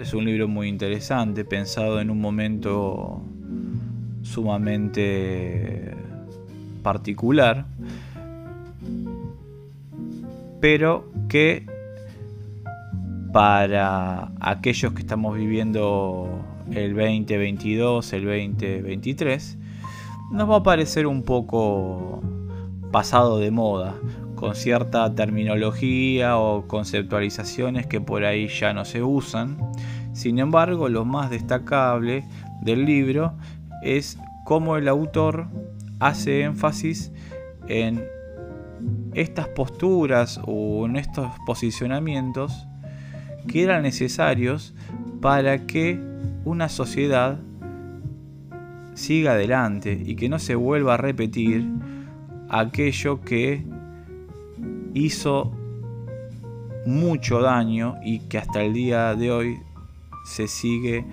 es 0.00 0.14
un 0.14 0.24
libro 0.24 0.48
muy 0.48 0.66
interesante, 0.66 1.44
pensado 1.44 2.00
en 2.00 2.10
un 2.10 2.20
momento 2.20 3.22
sumamente 4.22 5.94
particular, 6.82 7.66
pero 10.60 11.08
que 11.28 11.71
para 13.32 14.30
aquellos 14.40 14.92
que 14.92 15.00
estamos 15.00 15.36
viviendo 15.36 16.28
el 16.70 16.94
2022, 16.94 18.12
el 18.12 18.24
2023, 18.24 19.58
nos 20.32 20.50
va 20.50 20.56
a 20.56 20.62
parecer 20.62 21.06
un 21.06 21.22
poco 21.22 22.22
pasado 22.90 23.38
de 23.38 23.50
moda, 23.50 23.94
con 24.34 24.54
cierta 24.54 25.14
terminología 25.14 26.36
o 26.36 26.68
conceptualizaciones 26.68 27.86
que 27.86 28.00
por 28.00 28.24
ahí 28.24 28.48
ya 28.48 28.74
no 28.74 28.84
se 28.84 29.02
usan. 29.02 29.56
Sin 30.12 30.38
embargo, 30.38 30.90
lo 30.90 31.06
más 31.06 31.30
destacable 31.30 32.24
del 32.60 32.84
libro 32.84 33.32
es 33.82 34.18
cómo 34.44 34.76
el 34.76 34.88
autor 34.88 35.48
hace 36.00 36.42
énfasis 36.42 37.12
en 37.68 38.04
estas 39.14 39.48
posturas 39.48 40.38
o 40.44 40.84
en 40.84 40.96
estos 40.96 41.28
posicionamientos 41.46 42.66
que 43.46 43.62
eran 43.62 43.82
necesarios 43.82 44.74
para 45.20 45.66
que 45.66 45.98
una 46.44 46.68
sociedad 46.68 47.38
siga 48.94 49.32
adelante 49.32 50.00
y 50.04 50.16
que 50.16 50.28
no 50.28 50.38
se 50.38 50.54
vuelva 50.54 50.94
a 50.94 50.96
repetir 50.96 51.66
aquello 52.48 53.20
que 53.22 53.64
hizo 54.94 55.52
mucho 56.84 57.40
daño 57.40 57.96
y 58.04 58.20
que 58.20 58.38
hasta 58.38 58.62
el 58.62 58.72
día 58.72 59.14
de 59.14 59.30
hoy 59.30 59.58
se 60.24 60.48
sigue 60.48 61.04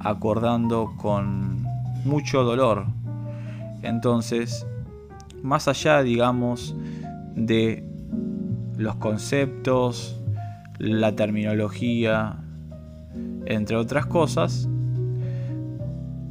acordando 0.00 0.92
con 0.96 1.62
mucho 2.04 2.44
dolor. 2.44 2.86
Entonces, 3.82 4.66
más 5.42 5.68
allá, 5.68 6.02
digamos, 6.02 6.76
de 7.34 7.84
los 8.76 8.96
conceptos, 8.96 10.20
la 10.78 11.14
terminología, 11.16 12.36
entre 13.46 13.76
otras 13.76 14.06
cosas, 14.06 14.68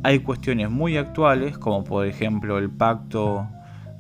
hay 0.04 0.20
cuestiones 0.20 0.70
muy 0.70 0.98
actuales, 0.98 1.58
como 1.58 1.84
por 1.84 2.06
ejemplo 2.06 2.58
el 2.58 2.70
pacto 2.70 3.48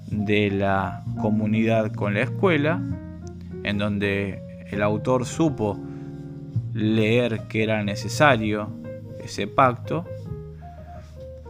de 0.10 0.52
la 0.52 1.04
comunidad 1.22 1.92
con 1.92 2.14
la 2.14 2.22
escuela, 2.22 2.82
en 3.64 3.78
donde 3.78 4.42
el 4.72 4.82
autor 4.82 5.26
supo 5.26 5.78
leer 6.74 7.48
que 7.50 7.64
era 7.64 7.84
necesario 7.84 8.70
ese 9.22 9.48
pacto. 9.48 10.06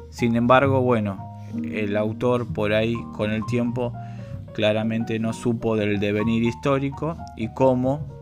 Sin 0.09 0.35
embargo, 0.35 0.81
bueno, 0.81 1.43
el 1.63 1.95
autor 1.95 2.51
por 2.51 2.73
ahí 2.73 2.95
con 3.13 3.31
el 3.31 3.45
tiempo 3.45 3.93
claramente 4.53 5.19
no 5.19 5.33
supo 5.33 5.75
del 5.75 5.99
devenir 5.99 6.43
histórico 6.43 7.15
y 7.35 7.49
cómo 7.53 8.16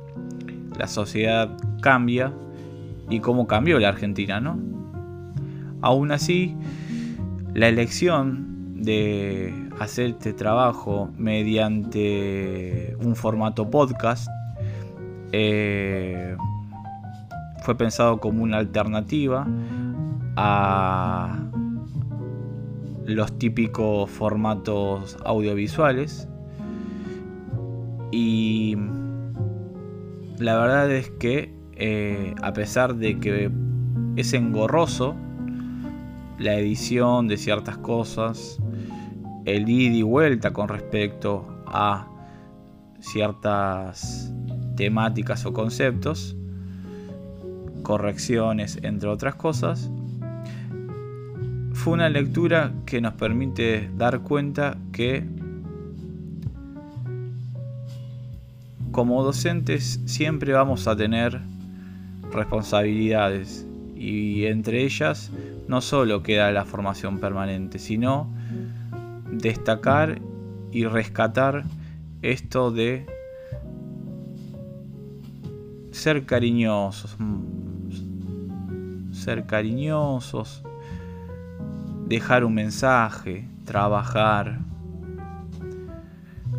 la 0.78 0.88
sociedad 0.88 1.50
cambia 1.82 2.34
y 3.10 3.20
cómo 3.20 3.48
cambió 3.48 3.80
la 3.80 3.90
Argentina, 3.90 4.40
¿no? 4.40 4.60
Aún 5.82 6.12
así, 6.12 6.56
la 7.54 7.68
elección 7.68 8.84
de 8.84 9.54
hacer 9.80 10.12
este 10.12 10.34
trabajo 10.34 11.10
mediante 11.18 12.96
un 13.00 13.16
formato 13.16 13.70
podcast 13.70 14.28
eh, 15.32 16.36
fue 17.64 17.76
pensado 17.76 18.20
como 18.20 18.44
una 18.44 18.58
alternativa 18.58 19.48
a 20.36 21.40
los 23.06 23.38
típicos 23.38 24.10
formatos 24.10 25.18
audiovisuales 25.24 26.28
y 28.12 28.78
la 30.40 30.58
verdad 30.58 30.92
es 30.92 31.10
que 31.12 31.54
eh, 31.76 32.34
a 32.42 32.54
pesar 32.54 32.96
de 32.96 33.20
que 33.20 33.52
es 34.16 34.34
engorroso 34.34 35.16
la 36.38 36.56
edición 36.56 37.28
de 37.28 37.38
ciertas 37.38 37.78
cosas, 37.78 38.60
el 39.46 39.70
ida 39.70 39.96
y 39.96 40.02
vuelta 40.02 40.52
con 40.52 40.68
respecto 40.68 41.46
a 41.66 42.08
ciertas 43.00 44.34
temáticas 44.76 45.46
o 45.46 45.54
conceptos, 45.54 46.36
correcciones, 47.84 48.80
entre 48.82 49.10
otras 49.10 49.36
cosas, 49.36 49.90
fue 51.74 51.94
una 51.94 52.10
lectura 52.10 52.74
que 52.86 53.00
nos 53.00 53.14
permite 53.14 53.90
dar 53.96 54.22
cuenta 54.22 54.78
que 54.92 55.24
como 58.96 59.22
docentes 59.24 60.00
siempre 60.06 60.54
vamos 60.54 60.88
a 60.88 60.96
tener 60.96 61.42
responsabilidades 62.32 63.68
y 63.94 64.46
entre 64.46 64.86
ellas 64.86 65.32
no 65.68 65.82
solo 65.82 66.24
queda 66.24 66.50
la 66.54 66.64
formación 66.64 67.20
permanente, 67.20 67.78
sino 67.78 68.30
destacar 69.30 70.22
y 70.72 70.86
rescatar 70.86 71.66
esto 72.22 72.72
de 72.72 73.06
ser 75.92 76.26
cariñosos, 76.26 77.18
ser 79.12 79.46
cariñosos, 79.46 80.64
dejar 82.08 82.46
un 82.46 82.54
mensaje, 82.54 83.46
trabajar, 83.66 84.60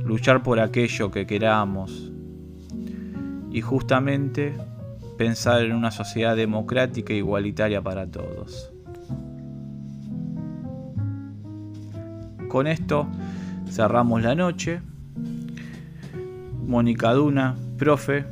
luchar 0.04 0.42
por 0.42 0.60
aquello 0.60 1.10
que 1.10 1.26
queramos 1.26 2.05
y 3.56 3.62
justamente 3.62 4.54
pensar 5.16 5.62
en 5.62 5.72
una 5.72 5.90
sociedad 5.90 6.36
democrática 6.36 7.14
e 7.14 7.16
igualitaria 7.16 7.80
para 7.80 8.06
todos. 8.06 8.70
Con 12.50 12.66
esto 12.66 13.06
cerramos 13.70 14.20
la 14.20 14.34
noche. 14.34 14.82
Mónica 16.66 17.14
Duna, 17.14 17.56
profe, 17.78 18.26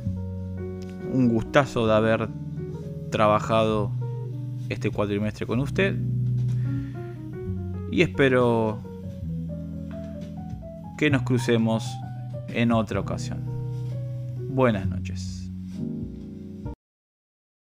un 1.11 1.29
gustazo 1.29 1.87
de 1.87 1.93
haber 1.95 2.29
trabajado 3.09 3.89
este 4.69 4.91
cuatrimestre 4.91 5.47
con 5.47 5.59
usted 5.59 5.95
y 7.89 8.03
espero 8.03 8.77
que 10.99 11.09
nos 11.09 11.23
crucemos 11.23 11.83
en 12.49 12.71
otra 12.71 12.99
ocasión. 12.99 13.54
Buenas 14.55 14.87
noches. 14.87 15.34